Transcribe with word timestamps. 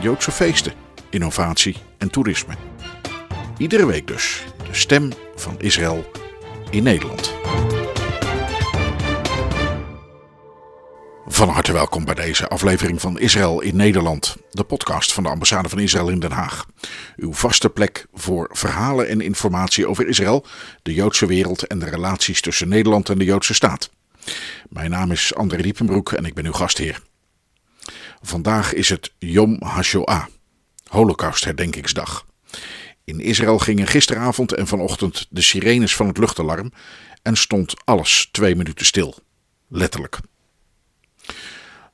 Joodse 0.00 0.30
feesten, 0.30 0.72
innovatie 1.10 1.76
en 1.98 2.10
toerisme. 2.10 2.54
Iedere 3.56 3.86
week 3.86 4.06
dus 4.06 4.44
de 4.56 4.74
stem 4.74 5.10
van 5.34 5.60
Israël 5.60 6.10
in 6.70 6.82
Nederland. 6.82 7.32
Van 11.26 11.48
harte 11.48 11.72
welkom 11.72 12.04
bij 12.04 12.14
deze 12.14 12.48
aflevering 12.48 13.00
van 13.00 13.18
Israël 13.18 13.60
in 13.60 13.76
Nederland, 13.76 14.36
de 14.50 14.64
podcast 14.64 15.12
van 15.12 15.22
de 15.22 15.28
ambassade 15.28 15.68
van 15.68 15.78
Israël 15.78 16.08
in 16.08 16.20
Den 16.20 16.32
Haag. 16.32 16.66
Uw 17.16 17.32
vaste 17.32 17.68
plek 17.68 18.06
voor 18.12 18.48
verhalen 18.52 19.08
en 19.08 19.20
informatie 19.20 19.86
over 19.86 20.08
Israël, 20.08 20.46
de 20.82 20.94
Joodse 20.94 21.26
wereld 21.26 21.66
en 21.66 21.78
de 21.78 21.90
relaties 21.90 22.40
tussen 22.40 22.68
Nederland 22.68 23.08
en 23.08 23.18
de 23.18 23.24
Joodse 23.24 23.54
staat. 23.54 23.90
Mijn 24.68 24.90
naam 24.90 25.10
is 25.10 25.34
André 25.34 25.62
Diepenbroek 25.62 26.12
en 26.12 26.24
ik 26.24 26.34
ben 26.34 26.46
uw 26.46 26.52
gastheer. 26.52 27.00
Vandaag 28.22 28.72
is 28.72 28.88
het 28.88 29.12
Yom 29.18 29.56
HaShoah, 29.62 30.24
Holocaustherdenkingsdag. 30.88 32.26
In 33.04 33.20
Israël 33.20 33.58
gingen 33.58 33.86
gisteravond 33.86 34.52
en 34.54 34.66
vanochtend 34.66 35.26
de 35.30 35.42
sirenes 35.42 35.96
van 35.96 36.06
het 36.06 36.18
luchtalarm 36.18 36.72
en 37.22 37.36
stond 37.36 37.74
alles 37.84 38.28
twee 38.32 38.56
minuten 38.56 38.86
stil. 38.86 39.14
Letterlijk. 39.68 40.18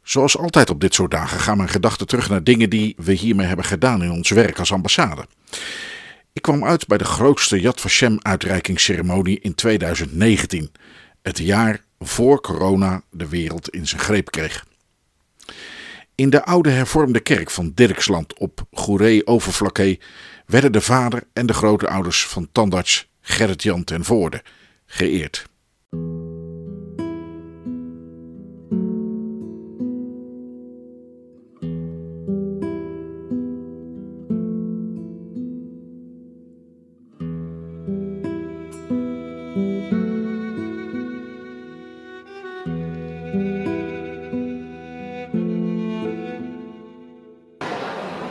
Zoals 0.02 0.38
altijd 0.38 0.70
op 0.70 0.80
dit 0.80 0.94
soort 0.94 1.10
dagen 1.10 1.40
gaan 1.40 1.56
mijn 1.56 1.68
gedachten 1.68 2.06
terug 2.06 2.28
naar 2.28 2.44
dingen 2.44 2.70
die 2.70 2.94
we 2.96 3.12
hiermee 3.12 3.46
hebben 3.46 3.64
gedaan 3.64 4.02
in 4.02 4.10
ons 4.10 4.30
werk 4.30 4.58
als 4.58 4.72
ambassade. 4.72 5.26
Ik 6.32 6.42
kwam 6.42 6.64
uit 6.64 6.86
bij 6.86 6.98
de 6.98 7.04
grootste 7.04 7.60
Yad 7.60 7.80
Vashem 7.80 8.18
uitreikingsceremonie 8.22 9.40
in 9.40 9.54
2019, 9.54 10.72
het 11.22 11.38
jaar 11.38 11.84
voor 11.98 12.40
corona 12.40 13.02
de 13.10 13.28
wereld 13.28 13.68
in 13.68 13.86
zijn 13.86 14.00
greep 14.00 14.30
kreeg. 14.30 14.66
In 16.18 16.30
de 16.30 16.44
oude 16.44 16.70
hervormde 16.70 17.20
kerk 17.20 17.50
van 17.50 17.72
Dirksland 17.74 18.38
op 18.38 18.66
Goeree 18.72 19.26
Overflakkee 19.26 20.00
werden 20.46 20.72
de 20.72 20.80
vader 20.80 21.22
en 21.32 21.46
de 21.46 21.52
grootouders 21.52 22.26
van 22.26 22.48
tandarts 22.52 23.10
Gerrit-Jan 23.20 23.84
ten 23.84 24.04
Voorde 24.04 24.42
geëerd. 24.86 25.46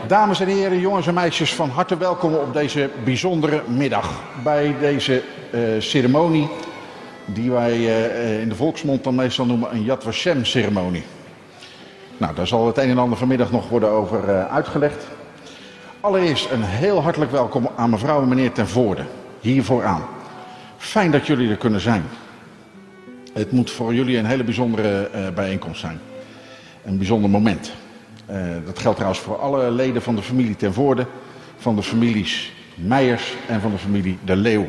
Dames 0.08 0.40
en 0.40 0.48
heren, 0.48 0.80
jongens 0.80 1.08
en 1.08 1.14
meisjes, 1.14 1.54
van 1.54 1.70
harte 1.70 1.98
welkom 1.98 2.34
op 2.34 2.54
deze 2.54 2.90
bijzondere 3.04 3.62
middag. 3.68 4.22
Bij 4.44 4.76
deze 4.80 5.24
uh, 5.52 5.62
ceremonie, 5.80 6.50
die 7.26 7.52
wij 7.52 7.78
uh, 7.78 8.42
in 8.42 8.50
de 8.50 8.56
volksmond 8.56 9.04
dan 9.04 9.16
meestal 9.16 9.46
noemen 9.46 9.74
een 9.74 9.84
Yad 9.84 10.04
Vashem 10.04 10.46
ceremonie. 10.46 11.04
Nou, 12.18 12.36
daar 12.36 12.48
zal 12.48 12.68
het 12.68 12.78
een 12.78 12.90
en 12.90 12.98
ander 12.98 13.18
vanmiddag 13.18 13.52
nog 13.52 13.70
worden 13.70 13.90
over 13.90 14.48
uitgelegd. 14.48 15.08
Allereerst 16.00 16.52
een 16.52 16.64
heel 16.64 17.02
hartelijk 17.02 17.32
welkom 17.32 17.70
aan 17.76 17.90
mevrouw 17.90 18.22
en 18.22 18.28
meneer 18.28 18.52
ten 18.52 18.68
Voorde, 18.68 19.04
hier 19.40 19.64
vooraan. 19.64 20.06
Fijn 20.78 21.12
dat 21.12 21.28
jullie 21.28 21.50
er 21.50 21.58
kunnen 21.58 21.82
zijn. 21.82 22.04
Het 23.34 23.52
moet 23.52 23.72
voor 23.72 23.94
jullie 23.94 24.18
een 24.18 24.26
hele 24.26 24.44
bijzondere 24.44 25.10
bijeenkomst 25.36 25.80
zijn. 25.80 26.00
Een 26.84 26.98
bijzonder 26.98 27.30
moment. 27.30 27.72
Uh, 28.30 28.36
dat 28.66 28.80
geldt 28.80 28.98
trouwens 28.98 29.24
voor 29.24 29.38
alle 29.38 29.72
leden 29.72 30.02
van 30.02 30.16
de 30.16 30.22
familie 30.22 30.56
ten 30.56 30.74
Voorde, 30.74 31.06
van 31.58 31.76
de 31.76 31.84
families 31.84 32.52
Meijers 32.76 33.34
en 33.48 33.62
van 33.62 33.72
de 33.72 33.78
familie 33.78 34.18
De 34.26 34.36
Leeuw. 34.36 34.68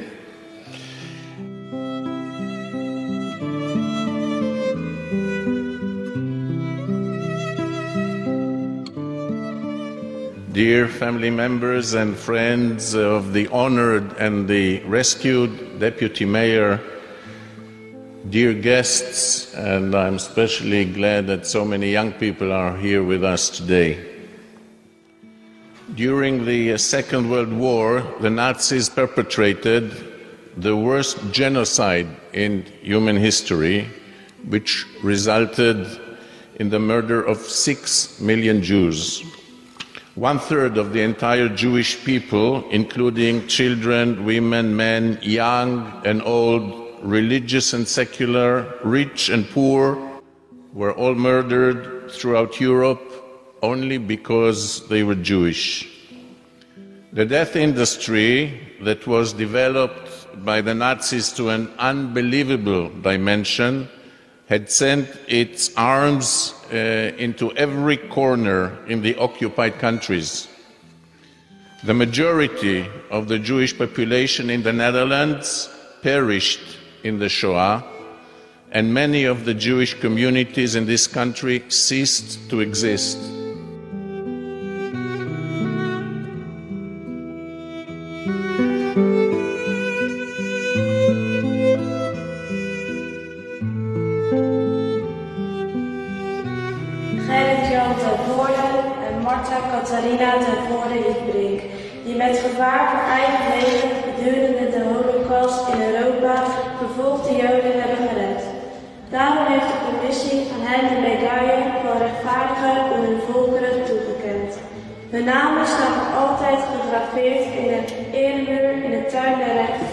Dear 10.52 10.88
family 10.88 11.30
members 11.30 11.94
and 11.94 12.16
friends 12.16 12.94
of 12.94 13.32
the 13.32 13.46
honored 13.50 14.18
and 14.18 14.46
the 14.46 14.82
rescued 14.90 15.50
Deputy 15.78 16.24
Mayor 16.24 16.80
Dear 18.26 18.52
guests, 18.52 19.54
and 19.54 19.94
I'm 19.94 20.16
especially 20.16 20.84
glad 20.84 21.28
that 21.28 21.46
so 21.46 21.64
many 21.64 21.92
young 21.92 22.12
people 22.12 22.52
are 22.52 22.76
here 22.76 23.02
with 23.02 23.22
us 23.22 23.48
today. 23.48 24.04
During 25.94 26.44
the 26.44 26.76
Second 26.78 27.30
World 27.30 27.52
War, 27.52 28.02
the 28.20 28.28
Nazis 28.28 28.90
perpetrated 28.90 29.94
the 30.56 30.76
worst 30.76 31.30
genocide 31.30 32.08
in 32.32 32.64
human 32.82 33.16
history, 33.16 33.88
which 34.48 34.84
resulted 35.02 35.86
in 36.56 36.70
the 36.70 36.80
murder 36.80 37.22
of 37.22 37.38
six 37.38 38.20
million 38.20 38.62
Jews. 38.62 39.22
One 40.16 40.40
third 40.40 40.76
of 40.76 40.92
the 40.92 41.02
entire 41.02 41.48
Jewish 41.48 42.04
people, 42.04 42.68
including 42.70 43.46
children, 43.46 44.24
women, 44.24 44.76
men, 44.76 45.20
young 45.22 46.02
and 46.04 46.20
old, 46.22 46.87
religious 47.02 47.72
and 47.72 47.86
secular, 47.86 48.78
rich 48.84 49.28
and 49.28 49.48
poor, 49.50 49.98
were 50.72 50.92
all 50.92 51.14
murdered 51.14 52.10
throughout 52.10 52.60
Europe 52.60 53.02
only 53.62 53.98
because 53.98 54.86
they 54.88 55.02
were 55.02 55.14
Jewish. 55.14 55.88
The 57.12 57.24
death 57.24 57.56
industry 57.56 58.76
that 58.82 59.06
was 59.06 59.32
developed 59.32 60.44
by 60.44 60.60
the 60.60 60.74
Nazis 60.74 61.32
to 61.32 61.48
an 61.50 61.72
unbelievable 61.78 62.90
dimension 62.90 63.88
had 64.48 64.70
sent 64.70 65.08
its 65.26 65.74
arms 65.76 66.54
uh, 66.72 66.76
into 67.18 67.52
every 67.52 67.96
corner 67.96 68.78
in 68.86 69.02
the 69.02 69.16
occupied 69.16 69.78
countries. 69.78 70.48
The 71.84 71.94
majority 71.94 72.86
of 73.10 73.28
the 73.28 73.38
Jewish 73.38 73.76
population 73.76 74.50
in 74.50 74.62
the 74.62 74.72
Netherlands 74.72 75.68
perished 76.02 76.78
in 77.08 77.18
the 77.18 77.28
Shoah, 77.28 77.84
and 78.70 78.92
many 78.92 79.24
of 79.24 79.44
the 79.44 79.54
Jewish 79.54 79.98
communities 79.98 80.74
in 80.74 80.86
this 80.86 81.06
country 81.06 81.64
ceased 81.68 82.50
to 82.50 82.60
exist. 82.60 83.18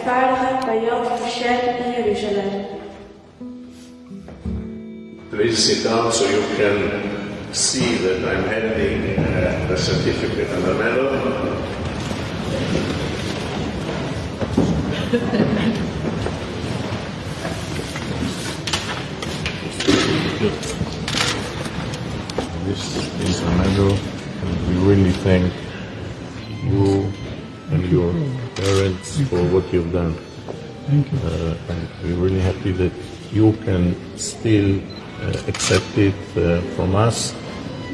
Der 0.05 0.13
rechtvaardigen 0.13 0.65
bij 0.65 0.83
in 1.85 2.03
Jeruzalem. 2.03 2.65
Please 5.29 5.61
sit 5.61 5.83
down 5.83 6.11
so 6.11 6.25
you 6.25 6.43
can 6.57 7.01
see 7.51 7.97
that 7.97 8.17
I'm 8.17 8.43
handing 8.47 9.17
uh, 9.17 9.67
the 9.67 9.77
certificate 9.77 10.49
and 10.49 10.63
the 10.63 10.73
medal. 10.73 11.09
This 22.65 22.97
is 23.29 23.41
a 23.41 23.51
medal 23.57 23.97
And 24.41 24.67
we 24.67 24.93
really 24.93 25.11
thank 25.11 25.51
you 26.63 27.03
and 27.03 27.14
your 27.89 28.13
parents 28.55 29.19
for 29.29 29.41
what 29.53 29.71
you've 29.73 29.91
done. 29.91 30.13
Thank 30.87 31.11
you. 31.11 31.17
Uh, 31.19 31.57
and 31.69 31.89
we're 32.03 32.23
really 32.23 32.39
happy 32.39 32.71
that 32.71 32.91
you 33.31 33.53
can 33.63 33.95
still 34.17 34.79
uh, 35.21 35.43
accept 35.47 35.97
it 35.97 36.15
uh, 36.37 36.61
from 36.75 36.95
us. 36.95 37.33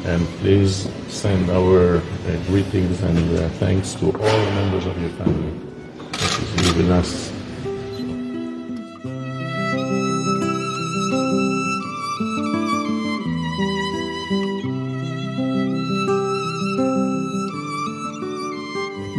And 0.06 0.26
please 0.40 0.90
send 1.08 1.50
our 1.52 1.98
uh, 1.98 2.02
greetings 2.48 3.02
and 3.04 3.38
uh, 3.38 3.50
thanks 3.60 3.94
to 3.96 4.08
all 4.08 4.46
members 4.56 4.86
of 4.86 5.00
your 5.00 5.12
family 5.12 5.54
that 6.12 6.40
is 6.42 6.76
leaving 6.76 6.92
us. 6.92 7.31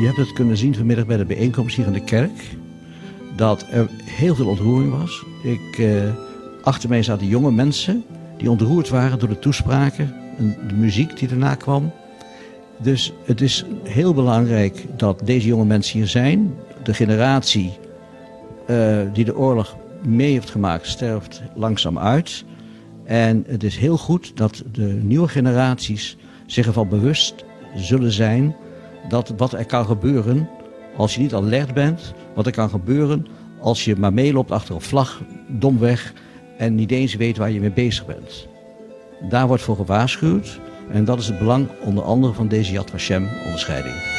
Je 0.02 0.08
hebt 0.08 0.20
het 0.20 0.32
kunnen 0.32 0.56
zien 0.56 0.75
vanmiddag 0.75 1.06
bij 1.06 1.16
de 1.16 1.25
bijeenkomst 1.25 1.76
hier 1.76 1.87
in 1.87 1.93
de 1.93 2.04
kerk. 2.04 2.56
Dat 3.37 3.66
er 3.70 3.88
heel 4.04 4.34
veel 4.34 4.46
ontroering 4.46 4.99
was. 4.99 5.25
Ik, 5.43 5.78
eh, 5.78 6.14
achter 6.62 6.88
mij 6.88 7.02
zaten 7.02 7.26
jonge 7.26 7.50
mensen 7.50 8.04
die 8.38 8.50
ontroerd 8.50 8.88
waren 8.88 9.19
door 9.19 9.28
de 9.28 9.38
toespraken 9.38 10.14
en 10.38 10.56
de 10.69 10.75
muziek 10.75 11.19
die 11.19 11.28
daarna 11.28 11.54
kwam. 11.54 11.93
Dus 12.78 13.12
het 13.25 13.40
is 13.40 13.64
heel 13.82 14.14
belangrijk 14.14 14.87
dat 14.96 15.20
deze 15.25 15.46
jonge 15.46 15.64
mensen 15.64 15.99
hier 15.99 16.08
zijn. 16.08 16.55
De 16.82 16.94
generatie 16.94 17.72
eh, 18.66 18.98
die 19.12 19.25
de 19.25 19.37
oorlog 19.37 19.76
mee 20.05 20.32
heeft 20.32 20.50
gemaakt, 20.50 20.87
sterft 20.87 21.43
langzaam 21.55 21.98
uit. 21.98 22.44
En 23.05 23.44
het 23.46 23.62
is 23.62 23.76
heel 23.76 23.98
goed 23.98 24.37
dat 24.37 24.62
de 24.72 24.98
nieuwe 25.02 25.28
generaties 25.28 26.16
zich 26.46 26.66
ervan 26.66 26.88
bewust 26.88 27.44
zullen 27.75 28.12
zijn 28.12 28.56
dat 29.08 29.32
wat 29.37 29.52
er 29.52 29.66
kan 29.66 29.84
gebeuren 29.84 30.49
als 30.96 31.14
je 31.14 31.20
niet 31.20 31.34
alert 31.34 31.75
bent, 31.75 32.14
wat 32.34 32.46
er 32.46 32.52
kan 32.52 32.70
gebeuren 32.70 33.26
als 33.60 33.84
je 33.84 33.96
maar 33.96 34.12
meeloopt 34.12 34.50
achter 34.50 34.75
een 34.75 34.81
vlag, 34.81 35.22
domweg 35.49 36.12
en 36.58 36.75
niet 36.75 36.90
eens 36.90 37.14
weet 37.14 37.37
waar 37.37 37.50
je 37.50 37.60
mee 37.60 37.72
bezig 37.72 38.06
bent. 38.06 38.49
Daar 39.28 39.46
wordt 39.46 39.62
voor 39.62 39.76
gewaarschuwd 39.76 40.60
en 40.90 41.04
dat 41.04 41.19
is 41.19 41.26
het 41.26 41.38
belang 41.38 41.69
onder 41.84 42.04
andere 42.04 42.32
van 42.32 42.49
deze 42.49 42.72
Yad 42.72 42.90
Vashem 42.90 43.28
onderscheiding. 43.44 44.12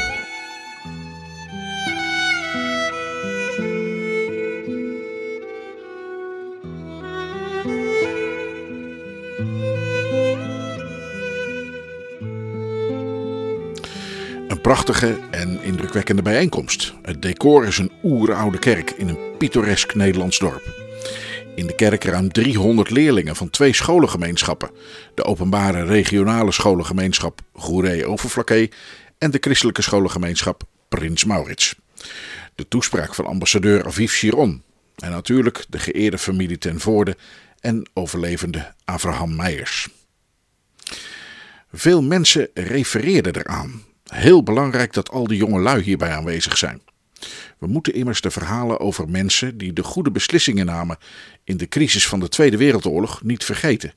Prachtige 14.63 15.19
en 15.31 15.63
indrukwekkende 15.63 16.21
bijeenkomst. 16.21 16.93
Het 17.01 17.21
decor 17.21 17.65
is 17.65 17.77
een 17.77 17.91
oeroude 18.03 18.59
kerk 18.59 18.91
in 18.91 19.07
een 19.07 19.37
pittoresk 19.37 19.95
Nederlands 19.95 20.39
dorp. 20.39 20.63
In 21.55 21.67
de 21.67 21.75
kerk 21.75 22.03
ruim 22.03 22.31
300 22.31 22.89
leerlingen 22.89 23.35
van 23.35 23.49
twee 23.49 23.73
scholengemeenschappen. 23.73 24.69
De 25.15 25.23
openbare 25.23 25.83
regionale 25.83 26.51
scholengemeenschap 26.51 27.41
Goeree 27.53 28.05
Overflakkee 28.05 28.71
en 29.17 29.31
de 29.31 29.37
christelijke 29.41 29.81
scholengemeenschap 29.81 30.63
Prins 30.89 31.23
Maurits. 31.23 31.75
De 32.55 32.67
toespraak 32.67 33.15
van 33.15 33.25
ambassadeur 33.25 33.85
Aviv 33.85 34.11
Chiron. 34.11 34.63
En 34.95 35.11
natuurlijk 35.11 35.65
de 35.69 35.79
geëerde 35.79 36.17
familie 36.17 36.57
ten 36.57 36.79
Voorde 36.79 37.17
en 37.59 37.89
overlevende 37.93 38.73
Abraham 38.85 39.35
Meijers. 39.35 39.87
Veel 41.71 42.03
mensen 42.03 42.49
refereerden 42.53 43.35
eraan. 43.35 43.91
Heel 44.13 44.43
belangrijk 44.43 44.93
dat 44.93 45.09
al 45.09 45.27
die 45.27 45.37
jonge 45.37 45.59
lui 45.59 45.81
hierbij 45.81 46.11
aanwezig 46.11 46.57
zijn. 46.57 46.81
We 47.57 47.67
moeten 47.67 47.93
immers 47.93 48.21
de 48.21 48.31
verhalen 48.31 48.79
over 48.79 49.09
mensen 49.09 49.57
die 49.57 49.73
de 49.73 49.83
goede 49.83 50.11
beslissingen 50.11 50.65
namen 50.65 50.97
in 51.43 51.57
de 51.57 51.67
crisis 51.67 52.07
van 52.07 52.19
de 52.19 52.29
Tweede 52.29 52.57
Wereldoorlog 52.57 53.23
niet 53.23 53.43
vergeten 53.43 53.93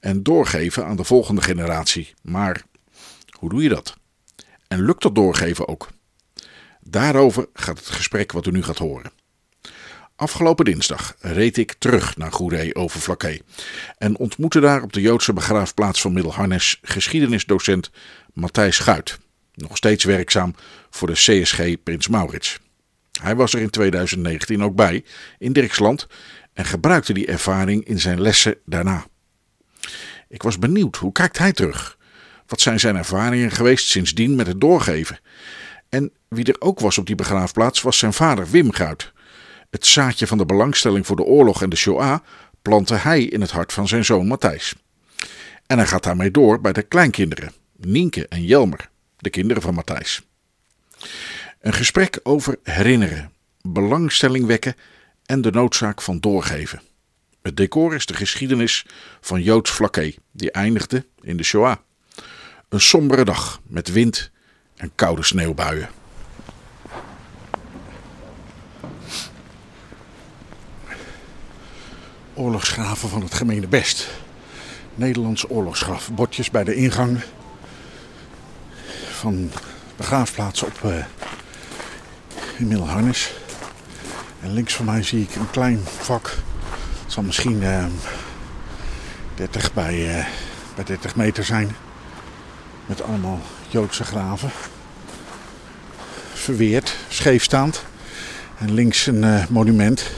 en 0.00 0.22
doorgeven 0.22 0.86
aan 0.86 0.96
de 0.96 1.04
volgende 1.04 1.42
generatie. 1.42 2.14
Maar 2.22 2.62
hoe 3.38 3.50
doe 3.50 3.62
je 3.62 3.68
dat? 3.68 3.96
En 4.68 4.84
lukt 4.84 5.02
dat 5.02 5.14
doorgeven 5.14 5.68
ook? 5.68 5.88
Daarover 6.80 7.46
gaat 7.54 7.78
het 7.78 7.88
gesprek 7.88 8.32
wat 8.32 8.46
u 8.46 8.50
nu 8.50 8.62
gaat 8.62 8.78
horen. 8.78 9.12
Afgelopen 10.16 10.64
dinsdag 10.64 11.16
reed 11.20 11.56
ik 11.56 11.74
terug 11.78 12.16
naar 12.16 12.32
Goeree 12.32 12.74
over 12.74 13.00
Vlakkee 13.00 13.42
en 13.98 14.18
ontmoette 14.18 14.60
daar 14.60 14.82
op 14.82 14.92
de 14.92 15.00
Joodse 15.00 15.32
begraafplaats 15.32 16.00
van 16.00 16.12
Middelharnis 16.12 16.78
geschiedenisdocent 16.82 17.90
Matthijs 18.32 18.76
Schuit, 18.76 19.18
nog 19.54 19.76
steeds 19.76 20.04
werkzaam 20.04 20.54
voor 20.90 21.08
de 21.08 21.12
CSG 21.12 21.82
Prins 21.82 22.08
Maurits. 22.08 22.58
Hij 23.20 23.36
was 23.36 23.54
er 23.54 23.60
in 23.60 23.70
2019 23.70 24.62
ook 24.62 24.74
bij 24.74 25.04
in 25.38 25.52
Dirksland 25.52 26.06
en 26.52 26.64
gebruikte 26.64 27.12
die 27.12 27.26
ervaring 27.26 27.84
in 27.84 28.00
zijn 28.00 28.20
lessen 28.20 28.56
daarna. 28.66 29.06
Ik 30.28 30.42
was 30.42 30.58
benieuwd, 30.58 30.96
hoe 30.96 31.12
kijkt 31.12 31.38
hij 31.38 31.52
terug? 31.52 31.98
Wat 32.46 32.60
zijn 32.60 32.80
zijn 32.80 32.96
ervaringen 32.96 33.50
geweest 33.50 33.88
sindsdien 33.88 34.34
met 34.34 34.46
het 34.46 34.60
doorgeven? 34.60 35.20
En 35.88 36.12
wie 36.28 36.44
er 36.44 36.60
ook 36.60 36.80
was 36.80 36.98
op 36.98 37.06
die 37.06 37.14
begraafplaats 37.14 37.82
was 37.82 37.98
zijn 37.98 38.12
vader 38.12 38.50
Wim 38.50 38.72
Guit. 38.72 39.12
Het 39.70 39.86
zaadje 39.86 40.26
van 40.26 40.38
de 40.38 40.46
belangstelling 40.46 41.06
voor 41.06 41.16
de 41.16 41.22
oorlog 41.22 41.62
en 41.62 41.70
de 41.70 41.76
Shoah 41.76 42.18
plantte 42.62 42.94
hij 42.94 43.22
in 43.22 43.40
het 43.40 43.50
hart 43.50 43.72
van 43.72 43.88
zijn 43.88 44.04
zoon 44.04 44.26
Matthijs. 44.26 44.74
En 45.66 45.78
hij 45.78 45.86
gaat 45.86 46.02
daarmee 46.02 46.30
door 46.30 46.60
bij 46.60 46.72
de 46.72 46.82
kleinkinderen, 46.82 47.52
Nienke 47.76 48.28
en 48.28 48.44
Jelmer, 48.44 48.90
de 49.22 49.30
kinderen 49.30 49.62
van 49.62 49.74
Matthijs. 49.74 50.22
Een 51.60 51.72
gesprek 51.72 52.20
over 52.22 52.58
herinneren, 52.62 53.32
belangstelling 53.60 54.46
wekken 54.46 54.74
en 55.26 55.40
de 55.40 55.50
noodzaak 55.50 56.02
van 56.02 56.20
doorgeven. 56.20 56.82
Het 57.42 57.56
decor 57.56 57.94
is 57.94 58.06
de 58.06 58.14
geschiedenis 58.14 58.86
van 59.20 59.42
Joods 59.42 59.70
Vlakkee, 59.70 60.18
die 60.32 60.50
eindigde 60.50 61.06
in 61.20 61.36
de 61.36 61.42
Shoah. 61.42 61.76
Een 62.68 62.80
sombere 62.80 63.24
dag 63.24 63.60
met 63.66 63.92
wind 63.92 64.30
en 64.76 64.92
koude 64.94 65.22
sneeuwbuien. 65.22 65.88
Oorlogsgraven 72.34 73.08
van 73.08 73.22
het 73.22 73.34
gemene 73.34 73.66
best. 73.66 74.08
Nederlands 74.94 75.50
oorlogsgraf. 75.50 76.10
Bordjes 76.12 76.50
bij 76.50 76.64
de 76.64 76.74
ingang 76.74 77.20
van 79.22 79.50
begraafplaats 79.96 80.62
op 80.62 80.80
uh, 80.84 80.94
in 82.58 82.68
Middelharnis. 82.68 83.32
En 84.40 84.52
links 84.52 84.74
van 84.74 84.84
mij 84.84 85.02
zie 85.02 85.22
ik 85.22 85.34
een 85.34 85.50
klein 85.50 85.80
vak. 85.84 86.36
Het 87.02 87.12
zal 87.12 87.22
misschien 87.22 87.62
uh, 87.62 87.84
30 89.34 89.72
bij, 89.72 90.18
uh, 90.18 90.26
bij 90.74 90.84
30 90.84 91.16
meter 91.16 91.44
zijn. 91.44 91.76
Met 92.86 93.02
allemaal 93.02 93.40
Joodse 93.68 94.04
graven. 94.04 94.50
Verweerd, 96.32 96.96
scheefstaand. 97.08 97.84
En 98.58 98.74
links 98.74 99.06
een 99.06 99.46
monument 99.48 100.10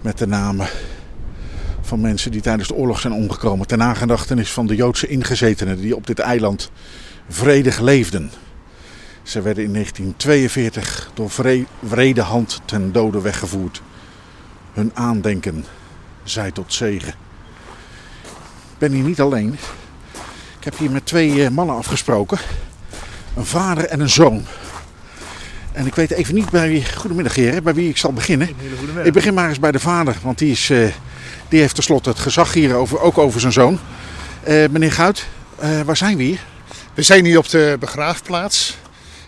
met 0.00 0.18
de 0.18 0.26
namen 0.26 0.68
van 1.80 2.00
mensen 2.00 2.30
die 2.30 2.40
tijdens 2.40 2.68
de 2.68 2.74
oorlog 2.74 3.00
zijn 3.00 3.12
omgekomen. 3.12 3.66
Ter 3.66 3.78
nagedachtenis 3.78 4.52
van 4.52 4.66
de 4.66 4.76
Joodse 4.76 5.06
ingezetenen 5.06 5.80
die 5.80 5.96
op 5.96 6.06
dit 6.06 6.18
eiland 6.18 6.70
vredig 7.28 7.80
leefden. 7.80 8.30
Ze 9.22 9.42
werden 9.42 9.64
in 9.64 9.72
1942 9.72 11.10
door 11.14 11.30
wrede 11.78 12.20
hand 12.20 12.60
ten 12.64 12.92
dode 12.92 13.20
weggevoerd. 13.20 13.82
Hun 14.72 14.90
aandenken 14.94 15.64
zij 16.24 16.50
tot 16.50 16.74
zegen. 16.74 17.14
Ik 18.72 18.78
ben 18.78 18.92
hier 18.92 19.04
niet 19.04 19.20
alleen. 19.20 19.58
Ik 20.58 20.64
heb 20.64 20.78
hier 20.78 20.90
met 20.90 21.06
twee 21.06 21.50
mannen 21.50 21.76
afgesproken. 21.76 22.38
Een 23.36 23.46
vader 23.46 23.84
en 23.84 24.00
een 24.00 24.10
zoon. 24.10 24.44
En 25.72 25.86
ik 25.86 25.94
weet 25.94 26.10
even 26.10 26.34
niet 26.34 26.50
bij 26.50 26.68
wie. 26.68 26.94
Goedemiddag, 26.94 27.34
heren, 27.34 27.62
bij 27.62 27.74
wie 27.74 27.88
ik 27.88 27.96
zal 27.96 28.12
beginnen. 28.12 28.48
Ik 29.02 29.12
begin 29.12 29.34
maar 29.34 29.48
eens 29.48 29.58
bij 29.58 29.72
de 29.72 29.78
vader, 29.78 30.16
want 30.22 30.38
die, 30.38 30.50
is, 30.50 30.70
uh, 30.70 30.88
die 31.48 31.60
heeft 31.60 31.74
tenslotte 31.74 32.08
het 32.08 32.18
gezag 32.18 32.52
hier 32.52 32.74
over, 32.74 33.00
ook 33.00 33.18
over 33.18 33.40
zijn 33.40 33.52
zoon. 33.52 33.78
Uh, 34.48 34.68
meneer 34.70 34.92
Guit, 34.92 35.26
uh, 35.62 35.80
waar 35.80 35.96
zijn 35.96 36.16
we 36.16 36.22
hier? 36.22 36.40
We 36.98 37.04
zijn 37.04 37.24
hier 37.24 37.38
op 37.38 37.48
de 37.48 37.76
begraafplaats. 37.80 38.76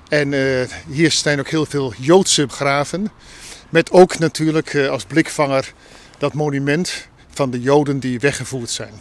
En 0.09 0.33
hier 0.89 1.11
zijn 1.11 1.39
ook 1.39 1.49
heel 1.49 1.67
veel 1.67 1.93
Joodse 1.99 2.47
begraven. 2.47 3.11
Met 3.69 3.91
ook 3.91 4.19
natuurlijk 4.19 4.77
als 4.77 5.05
blikvanger 5.05 5.73
dat 6.19 6.35
monument 6.35 7.09
van 7.31 7.51
de 7.51 7.61
Joden 7.61 8.01
die 8.01 8.21
weggevoerd 8.21 8.71
zijn 8.71 8.93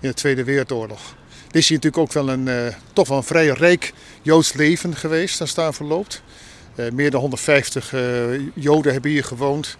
in 0.00 0.08
de 0.08 0.14
Tweede 0.14 0.44
Wereldoorlog. 0.44 1.00
Dit 1.46 1.62
is 1.62 1.68
hier 1.68 1.76
natuurlijk 1.76 2.02
ook 2.02 2.12
wel 2.12 2.28
een, 2.28 2.74
toch 2.92 3.08
wel 3.08 3.16
een 3.16 3.22
vrij 3.22 3.48
rijk 3.48 3.92
Joods 4.22 4.52
leven 4.52 4.96
geweest 4.96 5.40
als 5.40 5.54
daar 5.54 5.74
verloopt. 5.74 6.22
Meer 6.92 7.10
dan 7.10 7.20
150 7.20 7.92
uh, 7.92 8.00
Joden 8.54 8.92
hebben 8.92 9.10
hier 9.10 9.24
gewoond. 9.24 9.76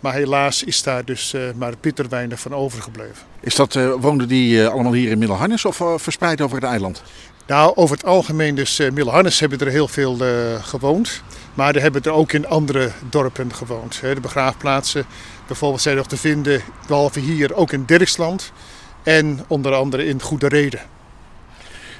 Maar 0.00 0.14
helaas 0.14 0.62
is 0.62 0.82
daar 0.82 1.04
dus 1.04 1.34
maar 1.56 1.72
bitter 1.80 2.08
weinig 2.08 2.40
van 2.40 2.54
overgebleven. 2.54 3.26
Is 3.40 3.54
dat, 3.54 3.74
woonden 3.74 4.28
die 4.28 4.66
allemaal 4.66 4.92
hier 4.92 5.10
in 5.10 5.18
Middelharnis 5.18 5.64
of 5.64 5.82
verspreid 5.96 6.40
over 6.40 6.56
het 6.56 6.66
eiland? 6.66 7.02
Nou, 7.46 7.72
over 7.74 7.96
het 7.96 8.06
algemeen, 8.06 8.54
dus 8.54 8.80
uh, 8.80 8.90
Middelharnis 8.90 9.40
hebben 9.40 9.58
er 9.58 9.66
heel 9.66 9.88
veel 9.88 10.16
uh, 10.22 10.64
gewoond. 10.64 11.22
Maar 11.54 11.74
er 11.74 11.80
hebben 11.80 12.02
er 12.02 12.10
ook 12.10 12.32
in 12.32 12.46
andere 12.46 12.90
dorpen 13.08 13.54
gewoond. 13.54 14.00
Hè. 14.00 14.14
De 14.14 14.20
begraafplaatsen 14.20 15.04
bijvoorbeeld 15.46 15.82
zijn 15.82 15.96
nog 15.96 16.06
te 16.06 16.16
vinden, 16.16 16.62
behalve 16.86 17.20
hier, 17.20 17.54
ook 17.54 17.72
in 17.72 17.84
Dirksland. 17.84 18.52
En 19.02 19.44
onder 19.46 19.74
andere 19.74 20.06
in 20.06 20.22
Goede 20.22 20.48
Reden. 20.48 20.80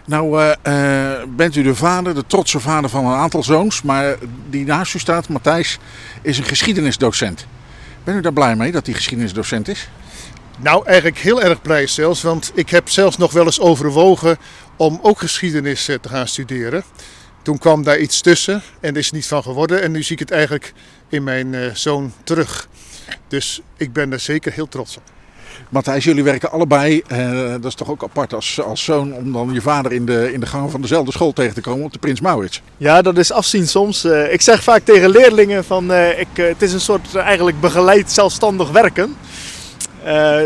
Nou 0.05 0.55
uh, 0.65 1.23
bent 1.29 1.57
u 1.57 1.63
de 1.63 1.75
vader, 1.75 2.15
de 2.15 2.25
trotse 2.27 2.61
vader 2.61 2.91
van 2.91 3.07
een 3.07 3.19
aantal 3.19 3.43
zoons. 3.43 3.83
Maar 3.83 4.17
die 4.51 4.65
naast 4.65 4.95
u 4.95 4.99
staat, 4.99 5.29
Matthijs, 5.29 5.79
is 6.23 6.39
een 6.39 6.45
geschiedenisdocent. 6.45 7.47
Bent 8.05 8.17
u 8.17 8.21
daar 8.21 8.33
blij 8.33 8.57
mee 8.57 8.73
dat 8.73 8.87
hij 8.87 8.95
geschiedenisdocent 8.95 9.69
is? 9.69 9.89
Nou, 10.59 10.87
eigenlijk 10.87 11.19
heel 11.19 11.43
erg 11.43 11.63
blij 11.63 11.87
zelfs. 11.87 12.23
Want 12.23 12.53
ik 12.55 12.71
heb 12.71 12.89
zelfs 12.89 13.17
nog 13.17 13.33
wel 13.33 13.45
eens 13.45 13.61
overwogen 13.61 14.37
om 14.77 14.99
ook 15.03 15.19
geschiedenis 15.19 15.85
te 15.85 16.09
gaan 16.09 16.29
studeren. 16.29 16.85
Toen 17.43 17.59
kwam 17.59 17.83
daar 17.83 17.99
iets 17.99 18.21
tussen 18.21 18.63
en 18.81 18.97
is 18.97 19.11
niet 19.11 19.27
van 19.27 19.43
geworden. 19.43 19.83
En 19.83 19.93
nu 19.93 20.03
zie 20.03 20.13
ik 20.13 20.19
het 20.19 20.31
eigenlijk 20.31 20.73
in 21.09 21.25
mijn 21.25 21.53
uh, 21.53 21.75
zoon 21.75 22.13
terug. 22.25 22.69
Dus 23.29 23.61
ik 23.77 23.93
ben 23.93 24.13
er 24.13 24.21
zeker 24.21 24.53
heel 24.53 24.69
trots 24.69 24.97
op. 24.97 25.03
Matthijs, 25.69 26.05
jullie 26.05 26.25
werken 26.25 26.51
allebei. 26.51 27.03
Uh, 27.13 27.51
dat 27.51 27.65
is 27.65 27.75
toch 27.75 27.91
ook 27.91 28.03
apart 28.03 28.35
als, 28.35 28.61
als 28.61 28.85
zoon 28.85 29.15
om 29.15 29.33
dan 29.33 29.51
je 29.53 29.61
vader 29.61 29.93
in 29.93 30.07
de, 30.07 30.33
in 30.33 30.41
de 30.41 30.47
gang 30.47 30.71
van 30.71 30.81
dezelfde 30.81 31.13
school 31.13 31.33
tegen 31.33 31.55
te 31.55 31.61
komen 31.61 31.85
op 31.85 31.93
de 31.93 31.99
Prins 31.99 32.21
Maurits. 32.21 32.63
Ja, 32.77 33.03
dat 33.03 33.19
is 33.19 33.33
afzien 33.33 33.69
soms. 33.69 34.05
Uh, 34.05 34.33
ik 34.33 34.41
zeg 34.41 34.63
vaak 34.63 34.85
tegen 34.85 35.11
leerlingen 35.11 35.65
van 35.65 35.91
uh, 35.91 36.19
ik, 36.19 36.29
het 36.35 36.63
is 36.63 36.73
een 36.73 36.81
soort 36.81 37.15
eigenlijk 37.15 37.61
begeleid 37.61 38.13
zelfstandig 38.13 38.71
werken. 38.71 39.17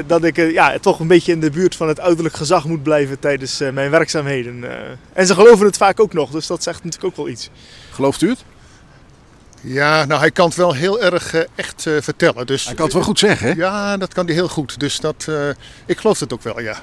Dat 0.06 0.24
ik 0.24 0.36
ja, 0.36 0.78
toch 0.78 1.00
een 1.00 1.06
beetje 1.06 1.32
in 1.32 1.40
de 1.40 1.50
buurt 1.50 1.76
van 1.76 1.88
het 1.88 2.00
ouderlijk 2.00 2.34
gezag 2.34 2.64
moet 2.64 2.82
blijven 2.82 3.18
tijdens 3.18 3.58
mijn 3.72 3.90
werkzaamheden. 3.90 4.64
en 5.12 5.26
ze 5.26 5.34
geloven 5.34 5.66
het 5.66 5.76
vaak 5.76 6.00
ook 6.00 6.12
nog, 6.12 6.30
dus 6.30 6.46
dat 6.46 6.62
zegt 6.62 6.84
natuurlijk 6.84 7.12
ook 7.12 7.24
wel 7.24 7.32
iets. 7.32 7.50
Gelooft 7.90 8.22
u 8.22 8.28
het? 8.28 8.44
Ja, 9.68 10.04
nou 10.04 10.20
hij 10.20 10.30
kan 10.30 10.46
het 10.46 10.56
wel 10.56 10.74
heel 10.74 11.02
erg 11.02 11.34
uh, 11.34 11.40
echt 11.54 11.86
uh, 11.86 12.00
vertellen. 12.00 12.46
Dus, 12.46 12.64
hij 12.64 12.74
kan 12.74 12.84
het 12.84 12.94
wel 12.94 13.02
goed 13.02 13.18
zeggen, 13.18 13.48
hè? 13.48 13.54
Ja, 13.54 13.96
dat 13.96 14.14
kan 14.14 14.26
hij 14.26 14.34
heel 14.34 14.48
goed. 14.48 14.80
Dus 14.80 15.00
dat, 15.00 15.26
uh, 15.28 15.48
ik 15.86 15.98
geloof 15.98 16.20
het 16.20 16.32
ook 16.32 16.42
wel, 16.42 16.60
ja. 16.60 16.76